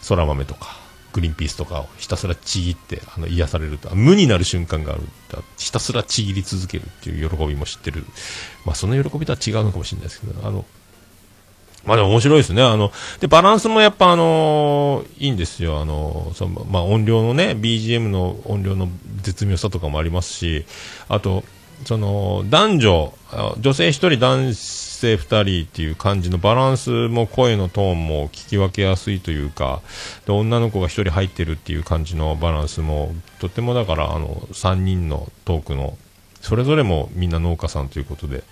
[0.00, 0.87] そら豆とか、
[1.18, 5.02] グリーンピースとかをひたすらちぎって、あの、癒されると、無になる瞬間がある。
[5.58, 8.04] ひたすらちぎり続けるっていう喜びも知ってる。
[8.64, 10.64] まあ、その喜びとは違うのかもしれないですけど、あの、
[11.84, 12.62] まあでも面白いですね。
[12.62, 15.80] あの、で、バランスもやっぱあのいいんですよ。
[15.80, 18.88] あのその、まあ音量のね、BGM の音量の
[19.22, 20.66] 絶妙さとかもありますし、
[21.08, 21.44] あと、
[21.84, 23.14] その男女
[23.58, 29.80] 女性1人男性2人っていう感じのバランスも声のトーンも聞き分けやすいというか
[30.26, 35.96] で女の子が1人入ってるっていう感じのバランスもとてもだからあの3人のトークの
[36.40, 38.42] それぞれもみんな農家さんということで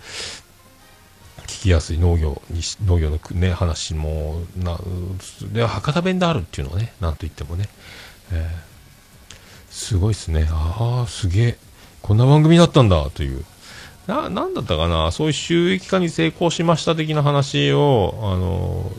[1.47, 4.79] 聞きやすい農業に農業のね話もな
[5.53, 7.69] で博多弁であるっていうのはねなんと言ってもね、
[8.33, 8.77] えー
[9.77, 10.49] すごいですね。
[10.51, 11.59] ああすげえ。
[12.07, 13.45] こんな番組だったんだという。
[14.07, 15.11] ななんだったかな？
[15.11, 18.93] そういう収益化に成功しました的な話をあの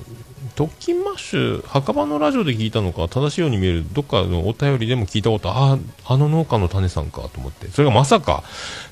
[0.56, 5.78] 特勤マッシュ墓場のラジオで聞いたのか正しいように見えるどっかのお便りでも聞いたことああ
[6.14, 7.68] あの農家の種さんかと思って。
[7.70, 8.44] それがまさか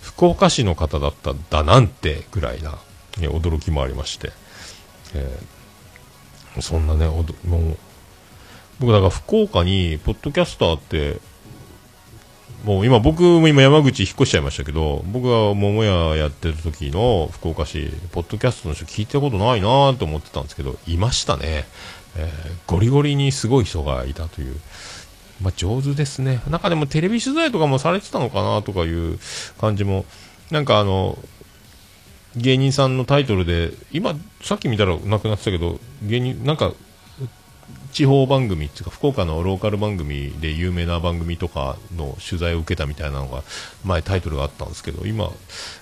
[0.01, 2.71] 福岡市の方だったんだなんてぐらいな、
[3.19, 4.31] ね驚きもありまして、
[5.13, 7.77] えーそんなねおどもう
[8.79, 11.19] 僕だから福岡にポッドキャスターって
[12.65, 21.65] もう今僕も今山口引っ越しちゃいましたけど僕が桃屋やってる時の福岡市ポッドキャストの人聞いたことないなと思ってたんですけどいましたね、
[22.17, 24.55] えーゴリゴリにすごい人がいたという。
[25.41, 26.41] まあ、上手ですね。
[26.49, 29.19] なんかでもテレビ取材とかもされてたのかなとかいう
[29.59, 30.05] 感じも。
[30.49, 31.17] なんかあの
[32.35, 36.73] 芸人さんのタイトルで今さっき見たらなくなってたけど芸人なんか
[37.95, 43.41] 地方番組っていうか福岡のローカル番組で有名な番組とかの取材を受けたみたいなのが
[43.85, 45.31] 前タイトルがあったんですけど今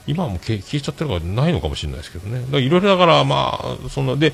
[0.06, 2.46] 今はも消えちゃってるからないのかもしれないですけどね。
[2.60, 4.32] いろいろだからまあそんなで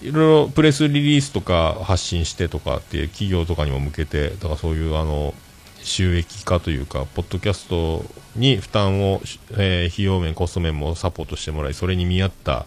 [0.00, 5.34] いろいろプレスリリースとか発信してとかっていう企業とかにも向けてだからそういうあの
[5.82, 8.02] 収益化というかポッドキャスト
[8.34, 9.20] に負担を、
[9.58, 12.66] えー費用面コスト面もサポートしてもらいそれに見合った、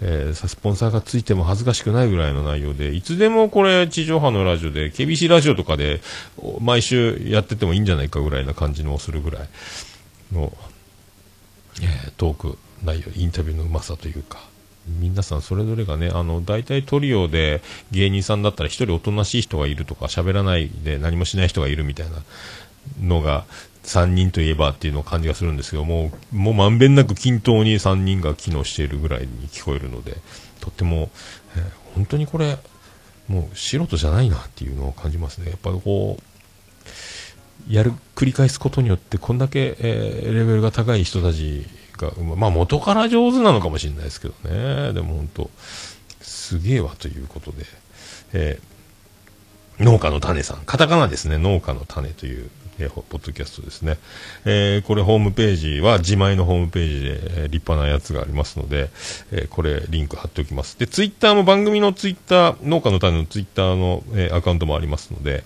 [0.00, 6.00] えースポンサーがついても恥ずかしくないぐらいの内容でいつでもこれ地上波のラジオで KBC ラジオとかで
[6.60, 9.48] 毎週やっててもいいんじゃないかぐらいな感じのするぐらい
[10.32, 10.52] の、
[11.82, 14.38] えートーク内容インタビューのうまさというか。
[15.00, 22.22] 皆さんそれぞれがねあの大体トリオで芸人さんだったら一人おとなしい人がいるとか喋らないで何もしない人がいるみたいな
[23.00, 23.46] のが
[23.86, 30.16] 3人といえばっていうのを感じがするんですけどももうまんべんなく均等に3人が機能しているぐらいに聞こえるので
[30.60, 31.10] とっても、
[31.56, 32.58] えー本当にこれ
[33.26, 35.48] もう素人じゃないなっていうのを感じますね。
[35.48, 41.66] やっぱりこうやる繰り返すことによってこんだけ、えーレベルが高い人たち
[41.96, 44.92] が、まあ、元から上手なのかもしれないですけどね。
[44.92, 45.50] でも本当
[46.20, 47.64] すげえわということで、
[48.34, 48.76] えー
[49.82, 50.58] 農家の種さん。
[50.64, 51.38] カタカナですね。
[51.38, 53.98] 農家の種という、えーポッドキャストですね、
[54.44, 58.90] えーこれホームページは自前のホームページで、えー立派なやつがありますので、
[59.32, 60.78] えーこれリンク貼っておきます。
[60.78, 65.44] でツイッターも番組のツイッター農家の種のツイッターの、えーアカウントもありますので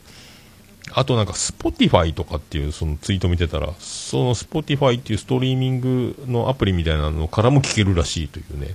[0.93, 8.74] あとなんか Spotify とかっていうそのツイート見てたら、その Spotify っていうストリーミングのアプリみたいなのからも聞けるらしいというね、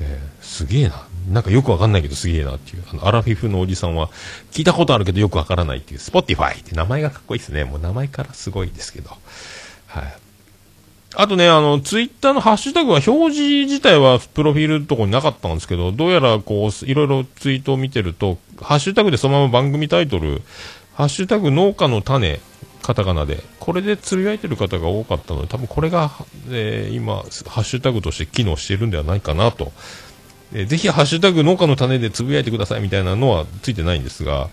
[0.00, 1.06] えーすげえな。
[1.28, 2.84] なんかよくわかんないけどすげえなっていう。
[2.90, 4.08] あの、アラフィフのおじさんは
[4.50, 7.64] 聞いたことあるけどよくわからないっていう Spotify って名前がかっこいいですね。
[7.64, 9.10] もう名前からすごいですけど。
[9.86, 10.14] はい。
[11.14, 20.40] あとね、あの、ツイッターのハッシュタグは表示自体はプロフィールのとこになかったんですけど、どうやらこう、いろいろツイートを見てると、ハッシュタグでそのまま番組タイトル、
[20.94, 22.40] ハッシュタグ農家の種、
[22.82, 26.10] カタカナで、これでつぶやいてる方が多かったので、多分これが、
[26.50, 29.72] えー今、ハッシュタグとして機能してるんではないかなと。
[30.54, 34.48] えーぜひ、ハッシュタグ農家の種でつぶやいてくださいみたいなのはついてないんですが、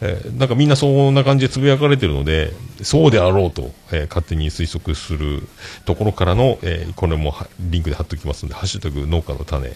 [0.00, 5.42] えーなんかみんなそんな感じでつぶやかれてるので、そうであろうと、えー勝手に推測する
[5.84, 9.72] ところからの、えーこれもリンクで貼っておきますので、ハッシュタグ農家の種、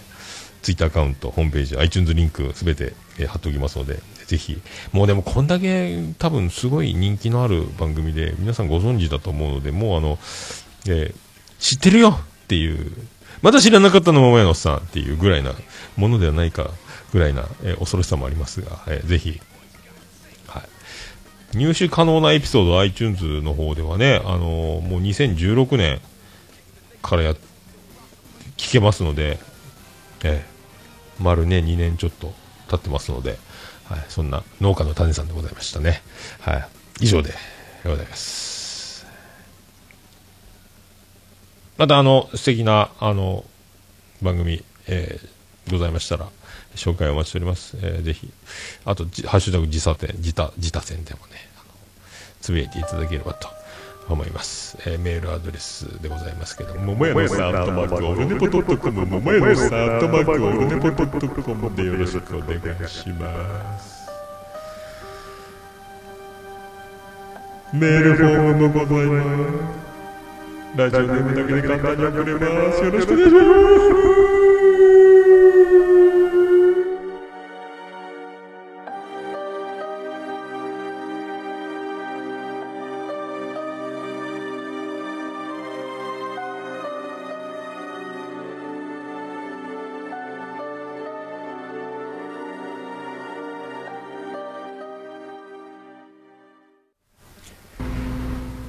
[0.61, 4.59] ツイッターアカウント、ホームページ、iTunes リンクすべて、えー貼っておきますので、ぜひ、
[4.93, 10.17] もうでもこんだけ多分すごい人気のある番組で、皆さんご存知だと思うので、もうあの、
[10.87, 11.15] えー
[11.57, 12.91] 知ってるよっていう、
[13.41, 15.53] まだ知らなかったの桃屋のさんっていうぐらいな
[15.97, 16.71] ものではないか
[17.11, 19.39] ぐらいな、えー恐ろしさもありますが、えーぜひ、
[20.47, 20.63] は
[21.53, 26.01] い、入手可能なエピソード iTunes の方ではね、あのーもう2016年
[27.01, 27.31] からや
[28.57, 29.39] 聞けますので、
[30.23, 30.55] ええ
[31.19, 32.33] 丸ね2年ちょっと
[32.69, 33.37] 経ってますので、
[33.85, 36.01] はい、そんな農家の種さんでございましたね。
[36.41, 36.67] はい、
[37.01, 37.33] 以上で
[37.83, 38.54] ございます。
[41.77, 43.43] またあの素敵なあの
[44.21, 45.35] 番組、えー
[45.71, 46.27] ございましたら
[46.75, 47.75] 紹介お待ちしております。
[47.81, 48.31] えーぜひ
[48.85, 51.33] あとハッシュタグ自他店自他自他戦でもね
[52.39, 53.49] つぶやいていただければと
[54.07, 64.05] 思います、えーメールアドレスでございますけども桃屋のさん、アットマーク、オルネポドットコム、桃屋のさん、アットマーク、オルネポドットコムでよろしくお願いします。
[67.73, 69.84] メールフォームもございます。
[70.75, 72.83] ラジオネームだけで簡単に送れます。
[72.83, 73.45] よろしくお願いします。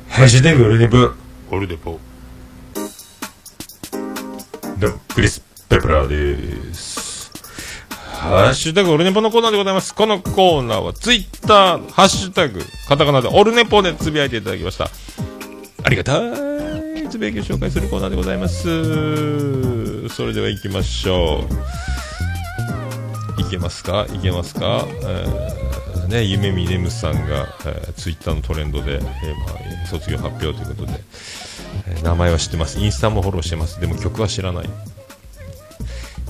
[0.08, 1.25] ハッシュタグオルネポ。
[1.48, 2.00] オルネポ。
[4.78, 7.30] どうも、クリス・ペプラーです。
[7.88, 9.94] ハッシュタグオルネポのコーナーでございます。
[9.94, 14.90] このコーナーはツイッター、ハッシュタグ、カタカナでオルネポでつぶやいていただきました。
[15.84, 20.08] ありがたいつぶやきを紹介するコーナーでございます。
[20.08, 21.44] それでは行きましょ
[23.38, 23.40] う。
[23.40, 24.04] いけますか？
[24.12, 25.65] いけますか、えー
[26.06, 29.46] ね、夢見レムさんが、えーツイッターのトレンドで、えーま
[29.84, 31.00] あ、卒業発表ということで、
[31.88, 34.70] えー名前は知ってますインスタもフォローしてますでも曲は知らないよ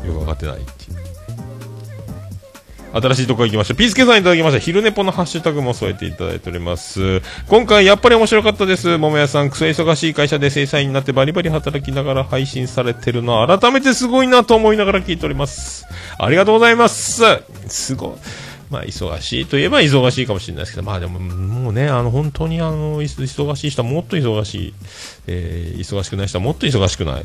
[0.05, 1.07] く分かってないっていう
[3.01, 3.75] 新しいとこ行きました。
[3.75, 4.59] ピースケさんいただきました。
[4.59, 7.21] 昼寝ぽのハッシュタグも添えていただいております。
[7.49, 8.97] 今回やっぱり面白かったです。
[8.97, 15.87] 桃屋さん、クソ忙しい会社で正社員になってバリバリ働きながら配信されてるの改めてすごいなと思いながら聞いております。
[16.19, 17.23] ありがとうございます。
[17.69, 18.46] すごい。
[18.71, 24.75] まあ、忙しいといえば忙しいかもしれないですけど、まあでも、もうね、あの、本当にあの、忙しい人はもっと忙しい、
[25.27, 27.25] えー忙しくない人はもっと忙しくない。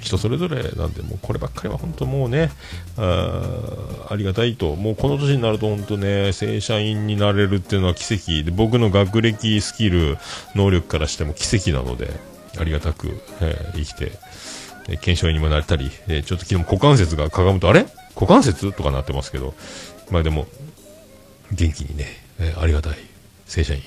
[0.00, 2.52] 人それぞれなんで、もうこればっかりは本当もうね、
[2.96, 8.44] あありがたいと、もうこの年になると本当ね、正社員になれるっていうのは奇跡。
[8.44, 10.16] で、僕の学歴、スキル、
[10.54, 12.10] 能力からしても奇跡なので、
[12.58, 14.12] ありがたく、えー生きて、
[14.98, 17.84] 検証員にもなれたり、えーちょっと昨日股関節がかがむと、あれ？
[18.14, 18.72] 股関節？
[18.72, 19.54] とかなってますけど、
[20.10, 20.46] まあでも、
[21.52, 22.06] 元気にね、
[22.38, 22.96] えーありがたい、
[23.46, 23.82] 正社員。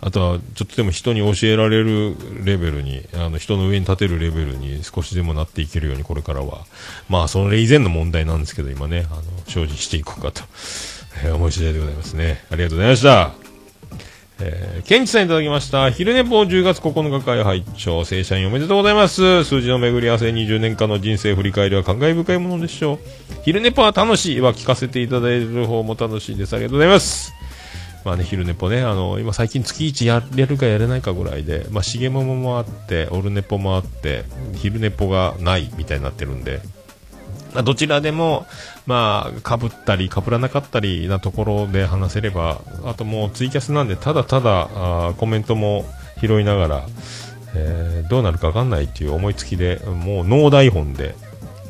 [0.00, 6.66] あとは、ちょっとでも人に教えられるレベルに、あの、人の上に立てるレベルに少しでもなっていけるように、これからは。
[7.08, 10.42] まあ、それ以前の問題なんですけど、今ね、あの、精進していこうかと、
[11.24, 12.44] えー思い次第でございますね。
[12.50, 13.53] ありがとうございました。
[14.46, 15.90] えー、ケンチさんいただきました。
[15.90, 19.42] 昼寝坊10月9日会拝聴正社員おめでとうございます。
[19.44, 22.98] 数字の巡り合わせ20年間の人生振り返りは感慨深いものでしょう。
[23.44, 26.52] 昼寝ぽは楽しいは聞かせていただいてる方も楽しいです。
[26.52, 27.32] ありがとうございます。
[28.04, 34.24] まあね、昼寝ぽね、あの、今最近月1やれるかやれないかぐらいで、まあ、しげももあって、オルネポもあって、
[34.56, 36.60] 昼寝ぽがないみたいになってるんで、
[37.62, 38.46] どちらでも、
[38.86, 45.84] まあ、かぶったり、かぶらなかったりなところで話せれば、あともうツイキャスなんで、ただただ、あコメントも
[46.20, 46.86] 拾いながら、
[47.54, 51.14] えーどうなるかわかんないっていう思いつきで、もうノー台本で、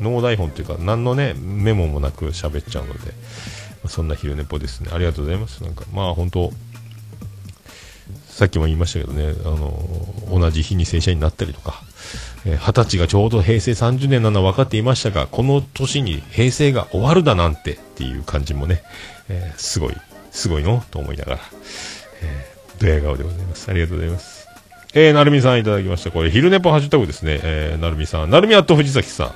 [0.00, 3.12] ノー台本っていうか、何のね、メモもなく喋っちゃうので、
[3.88, 4.90] そんな昼寝ぽですね。
[4.92, 5.62] ありがとうございます。
[5.62, 6.52] なんか、まあ本当、
[8.26, 11.82] さっきも言いましたけどね、あの、同じ日に正社員になったりとか、
[12.46, 18.82] えー二十歳がちょうど平成30年なのは分かっていましたが、この年に平成が終わるだなんてっていう感じもね、
[19.28, 19.96] えーすごい、
[20.30, 21.38] すごいのと思いながら、
[22.22, 23.70] えー、ドヤ顔でございます。
[23.70, 24.48] ありがとうございます。
[24.96, 26.12] えー、なるみさんいただきました。
[26.12, 27.40] これ、昼寝ぽハッシュタグですね。
[27.42, 28.30] えー、なるみさん。
[28.30, 29.32] なるみアット藤崎さん。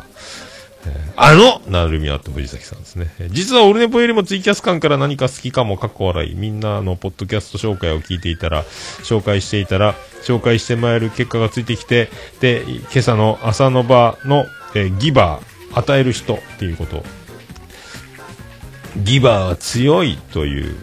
[1.17, 3.11] あのなるみあと藤崎さんですね。
[3.31, 6.35] 実はオルネポよりもツイキャス感から何か好きかもかっこ笑い。
[6.37, 8.65] みんなのポッドキャスト紹介を聞いていたら、
[9.03, 12.09] 紹介していたら、紹介してもらえる結果がついてきて、
[12.41, 17.03] で、今朝の朝の場の、えギバー、与える人っていうこと。
[18.97, 20.77] ギバーは強いという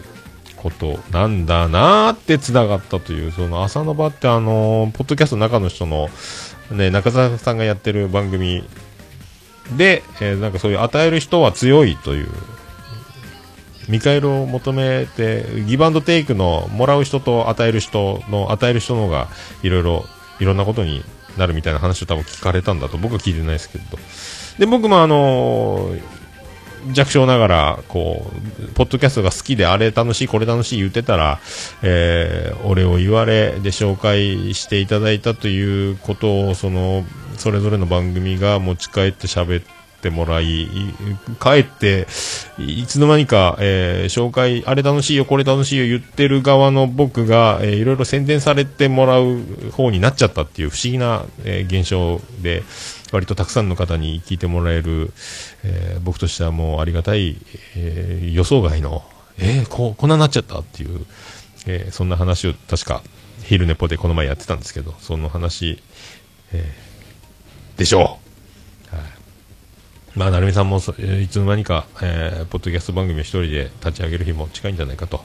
[0.56, 6.08] ことなんだなーって繋がったという、その朝の場ってあのーポッドキャストの中の人の、
[6.70, 8.64] ね、中澤さんがやってる番組
[9.72, 12.28] で、えーなんかそういう与える人は強いという、
[13.88, 19.28] 見返りを求めて、ギブアンドテイクのもらう人と与える人の、与える人の方が
[19.62, 20.04] いろいろ、
[20.40, 21.04] いろんなことに
[21.36, 23.84] なるみたいな話を多分聞かれたんだと僕は聞いてないですけど。
[24.58, 26.15] で、僕もあのー
[26.92, 28.30] 弱小ながら、こ
[28.60, 31.38] う、ポッドキャストが好きで、あれ楽しい、これ楽しい言ってたら、
[31.82, 37.04] えー、俺を言われで紹介していただいたということを、その、
[37.36, 39.64] それぞれの番組が持ち帰って喋っ
[40.00, 40.68] てもらい、
[41.40, 42.06] 帰って、
[42.58, 49.38] いつの間にか、えー紹介、あれ楽しいよ、これ楽しいよ言ってる側の僕が、えーいろいろ宣伝されてもらう
[49.72, 52.62] 方になっちゃったっていう不思議な、えー現象で、
[53.12, 55.12] 割とたくさんの方に聞いてもらえる、
[55.64, 57.36] えー僕としてはもうありがたい、
[57.76, 59.02] えー予想外の、
[59.38, 61.06] えーここんなになっちゃったっていう、
[61.66, 63.02] えーそんな話を確か、
[63.44, 65.82] 昼寝ぽでこの前やってたんですけど、その話、
[66.52, 68.18] えーでしょ
[68.92, 68.96] う。
[68.96, 69.06] はい
[70.16, 75.22] まあ、成美さんも、いつの間にか、えーポッドキャスト番組を一人で立ち上げる日も近いんじゃないかと。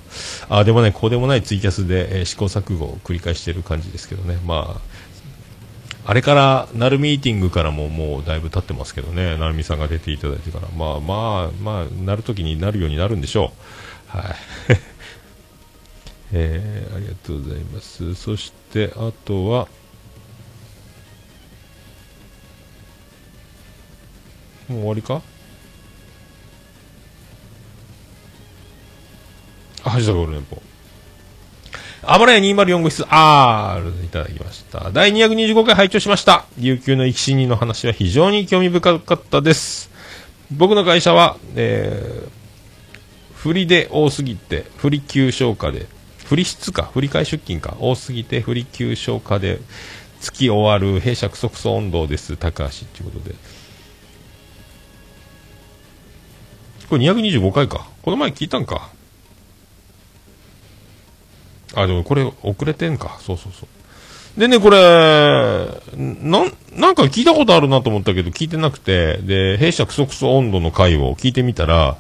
[0.50, 4.38] ああでもない、こうでもないツイキャスで、えー試行錯誤を繰り返している感じですけどね。
[4.46, 4.91] まあ、
[6.12, 13.54] あれから、なるミーティングからももうだいぶ経ってますけどね、なるみさんが出ていただいてから、まあまあ、まあ、なるときになるようになるんでしょ
[14.14, 14.18] う。
[14.18, 14.36] はい。
[16.36, 18.14] えー、ありがとうございます。
[18.16, 19.70] そして、あとは、
[24.68, 25.22] もう終わりか？
[29.86, 30.62] あ、ハッシュタグオルネポ。
[32.04, 34.90] あばらや204号室 R いただきました。
[34.92, 36.46] 第225回拝聴しました。
[36.58, 39.92] 琉球の生き死にの話は非常に興味深かったです。
[40.52, 45.86] 僕の会社は、えー、振りで多すぎて、振り休消化で、
[46.26, 49.60] 振り質か、振り替え出勤か、多すぎて振り休消化で、
[50.20, 53.36] 月終わる弊社クソクソ温度です、高橋ということで。
[56.90, 57.88] これ225回か。
[58.02, 58.90] この前聞いたんか。
[61.76, 63.18] あ、でもこれ遅れてんか。
[63.22, 64.40] そうそうそう。
[64.40, 64.78] でね、これ、
[65.98, 71.98] なん、なんか聞いたことあるなと思ったけど聞いてなくて、で、弊社クソクソ温度の回を聞いてみたら、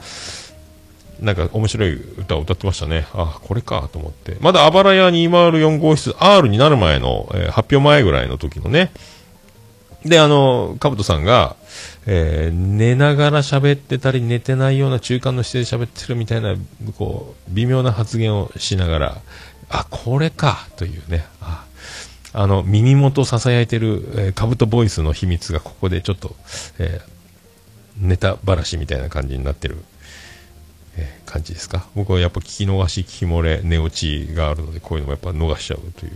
[1.20, 3.06] なんか面白い歌を歌ってましたね。
[3.14, 4.38] あ、これかと思って。
[4.40, 8.92] まだあばらや204号室 R になる前の、えー発表前ぐらいの時のね。
[10.04, 11.56] で、あの、かぶとさんが、
[12.08, 16.56] えー寝ながら喋ってたり寝てないような中間の姿勢で喋ってるみたいな、
[16.98, 19.18] こう、微妙な発言をしながら、
[19.72, 21.26] あ、これかというね。
[21.42, 21.66] あ
[22.34, 26.36] あの、耳元囁いてる、えー、カブトボイスの秘密がここでちょっと、
[26.80, 27.12] えー
[28.00, 29.78] ネタばらしみたいな感じになってる、
[30.98, 31.88] えー感じですか？
[31.96, 33.96] 僕はやっぱ聞き逃し、聞き漏れ、寝落
[34.28, 36.14] ちがあるので、こういうのもやっぱ逃しちゃうという、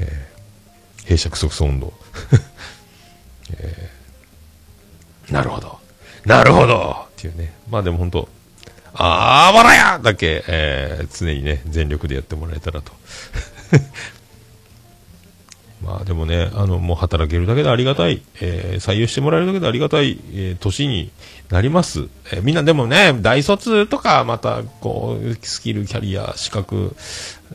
[0.00, 0.38] えー
[1.04, 1.92] 閉鎖即温度。
[3.58, 5.78] えーなるほど。
[6.24, 7.52] なるほどっていうね。
[7.70, 8.28] まあでも本当
[9.00, 12.92] あーばらやだけ、えー常にね、全力でやってもらえたらと。
[15.84, 21.10] まあでもね、あの、もう働けるだけでありがたい、えー採用してもらえるだけでありがたい、えー年に
[21.50, 22.08] なります。
[22.32, 26.96] えーみんなでもね、大卒とか、また、こう、スキル、キャリア、資格、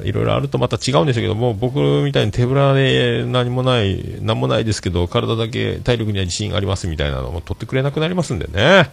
[0.03, 8.89] いろいろあるとまた違うんでしょうけども、僕みたいに手ぶらで何もない、何もないですけど、体だけ体力には自信ありますみたいなのも取ってくれなくなりますんでね。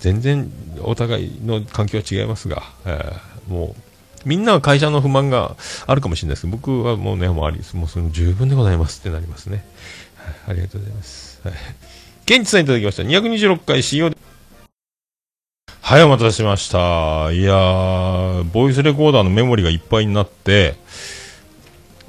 [0.00, 0.50] 全然
[0.82, 3.74] お互いの環境は違いますが、えーも
[4.24, 7.60] う、みんなは会社の不満があるかもしれないですけど、僕はもうね、もうあり。
[7.74, 9.64] もうその十分でございますってなりますね。
[10.46, 11.40] はい、ありがとうございます。
[11.42, 11.54] はい。
[12.26, 13.02] ケンチさんいただきました。
[13.02, 14.16] 226回使用で。
[15.80, 17.32] はい、お待たせしました。
[17.32, 20.76] いやー、ボイスレコーダーのメモリがいっぱいになって、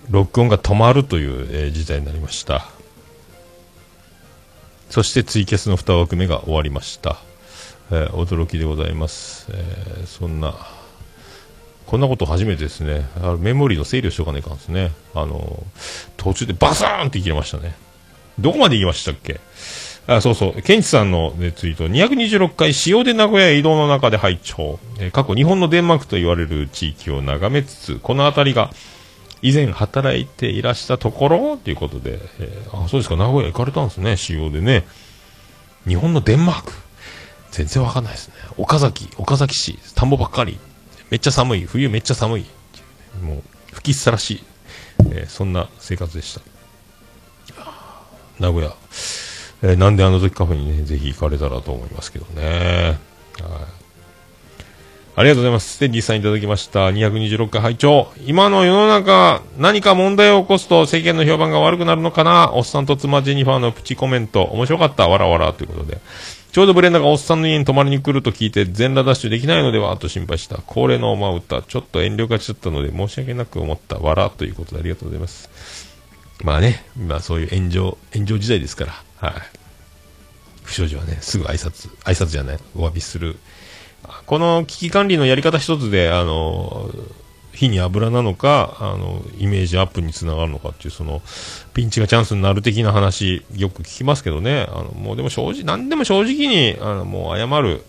[0.09, 2.67] 録音が止まるという、えー事態になりました。
[4.89, 7.17] そしてツイキャスの2枠目が終わりました。
[7.91, 9.47] えー驚きでございます。
[9.51, 10.55] えーそんな、
[11.87, 13.05] こんなこと初めてですね。
[13.17, 14.91] あのメモリーの整理をしとかないかんですね。
[15.13, 15.63] あの、
[16.17, 17.75] 途中でバサーンって切れましたね。
[18.39, 19.39] どこまで行きましたっけ？
[20.07, 20.61] あ、そうそう。
[20.61, 21.87] ケンチさんの、ね、ツイート。
[21.87, 24.79] 226回、塩で名古屋へ移動の中で拝聴。
[24.99, 28.71] えー過去日本のデンマークと言われる地域を眺めつつ、この辺りが
[29.41, 31.57] 以前働いていらしたところ？
[31.57, 34.85] ということで、えーあ、そうですか、名古屋行かれたんですね、塩でね。
[35.87, 36.71] 日本のデンマーク。
[37.51, 38.33] 全然わかんないですね。
[38.57, 40.57] 岡崎、岡崎市、田んぼばっかり。
[41.09, 41.65] めっちゃ寒い。
[41.65, 42.45] 冬めっちゃ寒い。
[43.21, 43.43] もう、
[43.73, 44.43] 吹きさらしい。
[45.11, 46.41] えーそんな生活でした。
[48.39, 48.73] 名古屋。
[49.63, 52.43] えーなんであの時カフェにね、ぜひ行かれたらと思いますけどね。
[52.43, 52.97] はい。
[55.13, 55.75] ありがとうございます。
[55.75, 56.87] ステディさんいただきました。
[56.89, 64.43] 226回拝聴今の世の中、何か問題を起こすと世間の評判が悪くなるのかなおっさんと妻ジェニファーのプチコメント。
[64.43, 65.09] 面白かった。
[65.09, 65.51] わらわら。
[65.51, 65.99] ということで。
[66.51, 70.57] ちょうどブレンダがおっさんの家に泊まりに来ると聞いて全裸ダッシュできないのではと心配した。
[70.57, 71.61] 恒例のおま歌。
[71.61, 73.99] ちょっと遠慮がちだったので申し訳なく思った。
[73.99, 74.29] わら。
[74.29, 75.49] ということでありがとうございます。
[76.43, 79.29] まあね、まあそういう炎上、炎上時代ですから。
[79.29, 79.33] はい。
[80.63, 83.37] 不祥事はね、すぐ挨拶、挨拶じゃない、お詫びする。
[84.25, 86.89] この危機管理のやり方一つで、あの、
[87.53, 91.21] 火に油なのか、あの、イメージアップにつながるのかっていう、その、
[91.73, 97.83] ピンチがチャンスになる的な話、よく聞きますけどね、あの、もうでも正直、何でも正直に、あの、もう謝る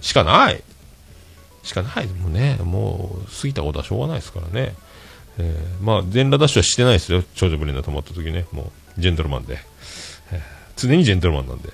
[0.00, 0.62] しかない。
[1.62, 2.06] しかない。
[2.06, 4.74] もうね、もう、過ぎたことはしょうがないですからね。
[5.40, 7.22] えーまあ、全裸ダッシュはしてないですよ。
[7.34, 8.46] 長女ブレンダー止まった時ね。
[8.52, 9.58] もう、ジェントルマンで。
[10.32, 11.70] えー常にジェントルマンなんで。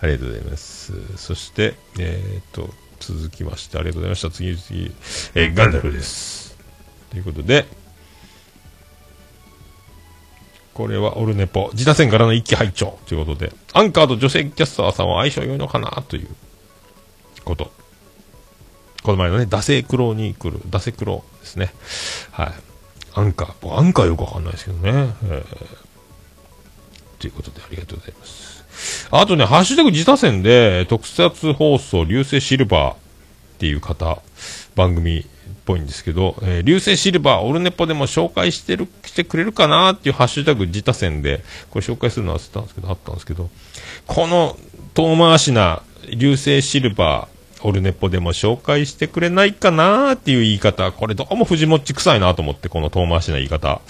[0.00, 0.92] ありがとうございます。
[1.16, 2.68] そして、えーっと、
[3.00, 4.30] 続きまして、ありがとうございました。
[4.30, 4.94] 次々、
[5.34, 6.56] えーガンダルです。
[7.10, 7.66] ということで、
[10.74, 16.02] これはオルネポ、自他戦からの一気拝聴ということで、アンカーと女性キャスターさんは相性良いのかな？
[16.06, 16.28] という
[17.44, 17.72] こと。
[19.02, 21.72] この前のね、ダセクロに来る、ダセクロですね。
[22.32, 22.52] はい。
[23.14, 23.54] アンカー。
[23.62, 24.90] 僕アンカーよくわかんないですけどね。
[25.24, 25.86] えー
[27.18, 28.45] ということでありがとうございます。
[29.10, 32.96] あとね、ハッシュタグ自他戦で、特撮放送、流星シルバーっ
[33.58, 34.18] ていう方、
[34.74, 35.24] 番組っ
[35.64, 43.50] ぽいんですけど、えー流星シルバー、オルネポでも紹介してる、してくれるかなっていうハッシュタグ自他戦で、これ紹介するの忘れたんですけど、あったんですけど、
[44.06, 44.56] この
[44.94, 45.82] 遠回しな
[46.14, 53.80] 流星シルバー、オルネポでも紹介してくれないかなっていう言い方、これどうも藤もっち臭いなと思って、この遠回しな言い方。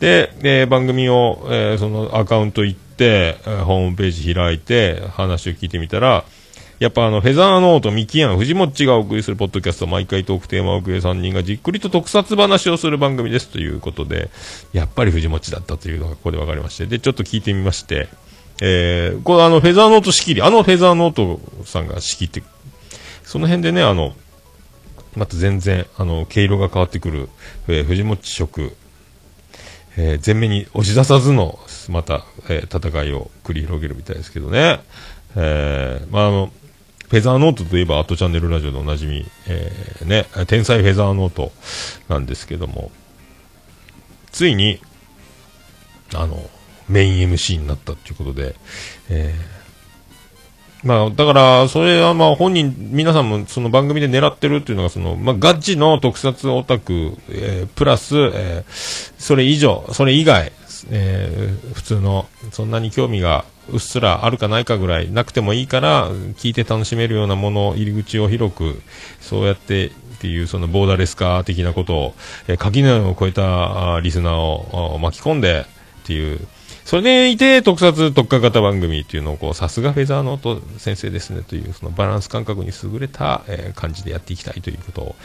[0.00, 6.24] で、えー番組を、えーそのアカウント行っ、ホームページ開いて、話を聞いてみたら、
[6.80, 14.28] やっぱあの、フェザーノート、ミキヤン、藤もっちがお送りするポッドキャスト、毎回トークテーマをくれ3人がじっくりと特撮話をする番組ですということで、
[14.72, 18.08] やっぱり藤もっちだったというのがここで分かりまして、で、ちょっと聞いてみまして、
[18.60, 22.42] えー、これあの、フェザーノート仕切り、あのフェザーノートさんが仕切って、
[23.22, 24.14] その辺でね、あの、
[25.16, 27.28] また全然、あの、毛色が変わってくる、
[27.68, 28.72] えー、藤もっち色、
[29.96, 31.58] えー前面に押し出さずの、
[31.90, 34.80] また、えー戦いを繰り広げるみたいですけどね。
[35.36, 36.52] えーまあ、あの、
[37.08, 41.52] フェザーノートといえば、アートチャンネルラジオでおなじみ、えーね、天才フェザーノート
[42.08, 42.90] なんですけども、
[44.32, 44.80] ついに、
[46.14, 46.48] あの、
[46.88, 48.54] メイン MC になったということで、
[49.08, 49.54] えー
[50.86, 60.52] まあ、だから、それはまあ本人、皆さんもその番組で狙ってるっていうのが、その、まあ、ガチの特撮オタク、えープラス、えーそれ以上、それ以外、
[60.90, 68.82] えー普通の、そんなに興味がうっすらあるかないかぐらいなくてもいいから、聞いて楽しめるようなもの、入り口を広く、
[69.20, 72.14] そうやって、っていうそのボーダレス化的なことを、
[72.48, 75.66] えー垣根を越えたリスナーを巻き込んで
[76.02, 76.46] っていう、
[76.84, 85.16] それでいて特撮特化型番組っていうのをこうさすがフェザーノート先生ですねというそのバランス感覚に優れた、えー感じでやっていきたいということを、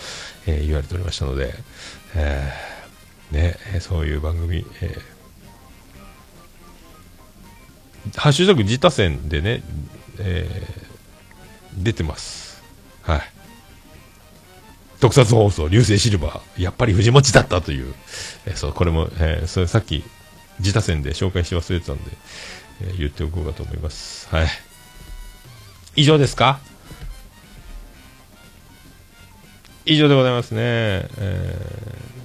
[0.48, 1.54] えー言われておりましたので、
[2.16, 5.19] えーね、そういう番組、えー
[8.16, 9.64] ハッシュタグ自他戦でね、
[10.20, 12.62] えー出てます。
[13.04, 13.22] はい。
[15.00, 17.94] 特撮放送、流星シルバー、やっぱり藤持ちだったという、
[18.46, 20.04] えーそう、これも、えーそれさっき、
[20.60, 22.12] 自他戦で紹介し忘れてたんで、
[22.82, 24.28] えー言っておこうかと思います。
[24.30, 24.48] はい。
[25.96, 26.60] 以上ですか？
[29.86, 30.60] 以上でございますね。
[30.62, 32.19] えー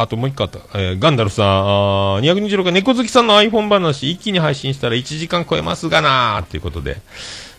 [0.00, 0.58] あともう一個あった。
[0.74, 7.00] えーガンダルフさん、あ226回猫好きさんの iPhone 話、一気に配信したら1時間超えますがなーっていうことで。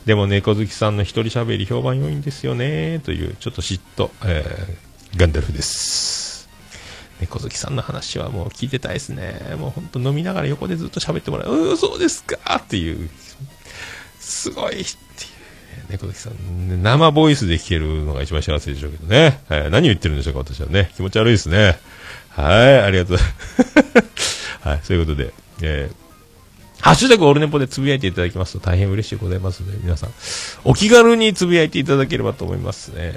[0.06, 6.50] でも猫好きさんの一人喋り評判良いんですよねという、ちょっと嫉妬、えーガンダルフです。
[7.22, 9.56] 猫好きさんの話はもう聞いてたいですね。
[9.58, 11.56] もう本当飲みながら横でずっと喋ってもらう。
[11.56, 13.10] うー、そうですかっていう、
[14.20, 14.86] すごいっていう。
[15.90, 19.40] 猫好きさん、生ボイスで聞けるのが一番幸せでしょうけどね。
[19.48, 20.92] はい何を言ってるんでしょうか、私はね。
[20.96, 21.80] 気持ち悪いですね。
[22.36, 23.18] はい、ありがとう。
[24.68, 26.06] はい、そういうことで、えー
[26.86, 30.12] ハッシュタグオルネポでつぶやいていただきますと大変嬉しいございますので、皆さん、
[30.66, 33.16] お気軽につぶやいていただければと思いますね。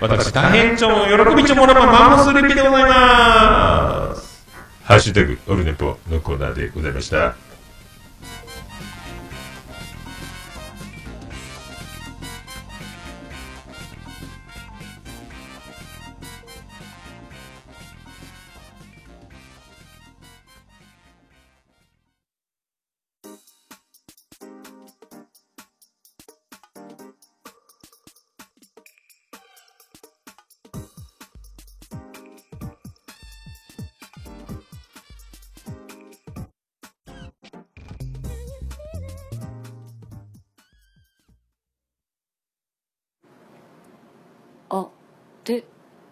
[0.00, 4.44] 私、大変ちょも、喜びちょもらばマンモスレピでございます。
[4.82, 7.45] ハッシュタグオルネポのコーナーでございました。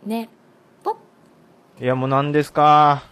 [0.07, 0.29] ね
[0.83, 0.97] ぽ
[1.81, 3.05] いや、もう何ですか？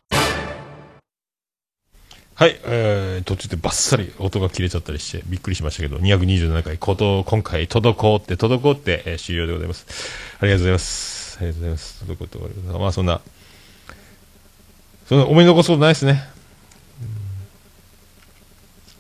[2.35, 9.87] はい、えー、途中でバッサリ音が切れちゃったりしてびっくりしましたけど、227回、こと、今回、滞って、滞って、えー終了でございます。
[10.41, 11.39] ありがとうございます。
[11.39, 12.05] ありがとうございます。
[12.05, 12.79] 滞って終わります。
[12.79, 13.21] まあ、そんな、
[15.09, 16.25] そんな思い残すことないですね。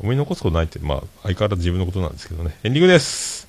[0.01, 2.59] うん思い残すことないって、まあ、相変わらず自分のことなんですけどね。
[2.65, 3.49] エンディングです。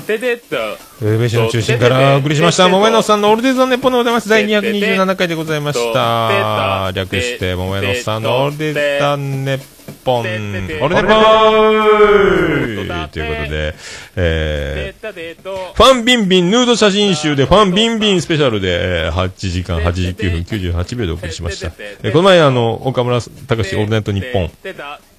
[0.00, 0.56] ててっと。
[0.56, 4.28] ウェブの中心からお送りしました、桃屋のおっさんのオールデイズ・ザ・ネッポンでございます。
[4.28, 6.90] 第227回でございました。
[6.94, 9.60] 略して、桃屋のさんのオールデイズ・ザ・ネッ
[10.04, 13.74] ポン、オールネポーということで、
[14.16, 21.72] えー、ファンビンビンヌード写真集でファンビンビンスペシャルで、えー8時間89分98秒でお送りしました。
[21.78, 24.50] えーこの前、あの、岡村隆史オールナイトニッポン、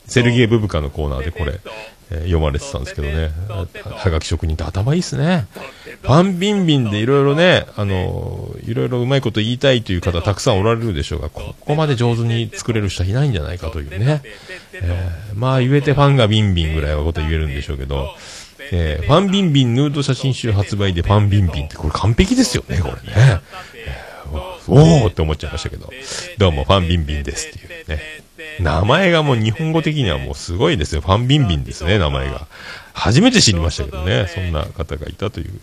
[0.05, 1.59] セルゲイ・ブブカのコーナーでこれ、えー
[2.21, 5.47] 読まれてたんですけどね、はがき職人って頭いいっすね。
[6.01, 14.21] ファンビンビンでいろいろね、あのーいろいろうまいこと言いたいという方たくさんおられるでしょうが、ここまで上手に作れる人はいないんじゃないかというね。
[14.73, 18.09] えーまあ言えてファンがビンビンぐらいはこと言えるんでしょうけど、
[18.71, 22.99] えーファンビンビンヌード写真集発売でファンビンビンってこれ完璧ですよね、これね。
[23.15, 24.23] えー
[24.65, 25.91] おおって思っちゃいましたけど、
[26.37, 28.01] どうもファンビンビンですっていうね。
[28.59, 31.01] 名前がもう日本語的にはもうすごいですよ。
[31.01, 32.47] ファンビンビンですね、名前が。
[32.93, 35.59] 初めて知りましたけどね、そんな方がいたという。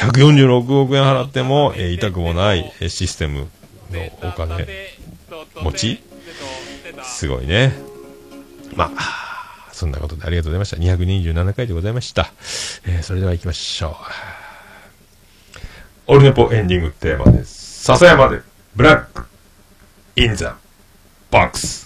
[0.00, 3.48] 146億円払っても、えー痛くもないシステム
[3.90, 4.66] のお金
[5.62, 6.02] 持ち
[7.04, 7.72] すごいね。
[8.74, 10.76] まあ、そんなことでありがとうございました。
[10.76, 12.32] 227回でございました。
[12.86, 13.94] えーそれでは行きましょう。
[16.08, 17.82] オルネポエンディングテーマです。
[17.84, 18.40] 笹山で、
[18.76, 19.26] ブラック、
[20.16, 20.56] インザ、
[21.36, 21.85] ボ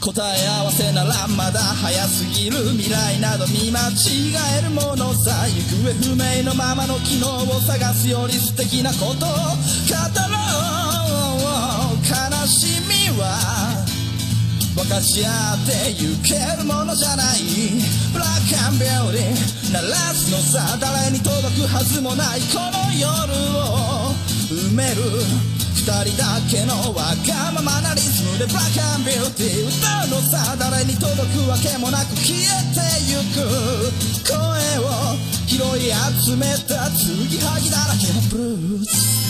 [0.00, 9.30] 答え合わせならまだ早すぎる未来など見間違えるものさ行方不明のままの機能を探すより素敵なことを語ろう。
[12.00, 13.84] 悲しみは
[14.74, 17.40] 分かち合ってゆけるものじゃない。
[18.12, 22.40] ブラックアンビューティー鳴らすのさ誰に届くはずもない。
[22.40, 23.06] この夜
[23.54, 24.14] を
[24.48, 25.59] 埋める。
[25.80, 26.04] 人だ
[26.50, 33.48] けのわがままなリズムでブラックビューティー歌うのさ誰に届くわけもなく消えてゆく。
[34.28, 34.36] 声
[34.78, 35.16] を
[35.46, 35.90] 拾い
[36.22, 39.29] 集めたつぎはぎだらけのブルース。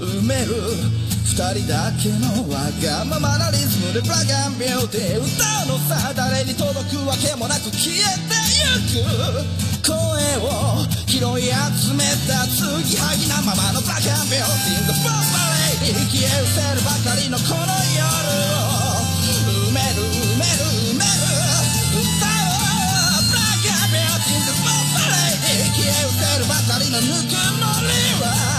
[0.00, 0.56] 埋める
[1.28, 8.32] 二人だけのわがままなリズムでブラックビューティー歌うのさ誰に届くわけもなく消えて
[8.64, 9.92] ゆく声
[10.40, 15.20] を拾い集めた継ぎはぎなままのブラックビューティー The f o r
[15.84, 18.00] Lady 消え失せるばかりのこの夜
[18.56, 19.04] を
[19.68, 20.64] 埋める埋める
[20.96, 21.28] 埋める
[22.00, 22.56] 歌を
[23.28, 27.92] ブラックビューティー The f o r Lady 消え失せるばかりのぬくもり
[28.24, 28.49] は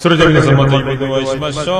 [0.00, 1.66] それでは皆さんまた夢でお会いしましょう。
[1.66, 1.74] 福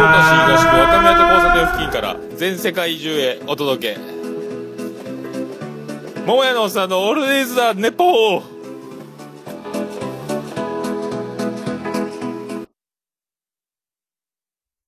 [0.00, 4.00] 岡市東区若宮と交差点付近から全世界中へお届け。
[6.24, 8.61] 桃屋のおっさんのオールディーズザネポー。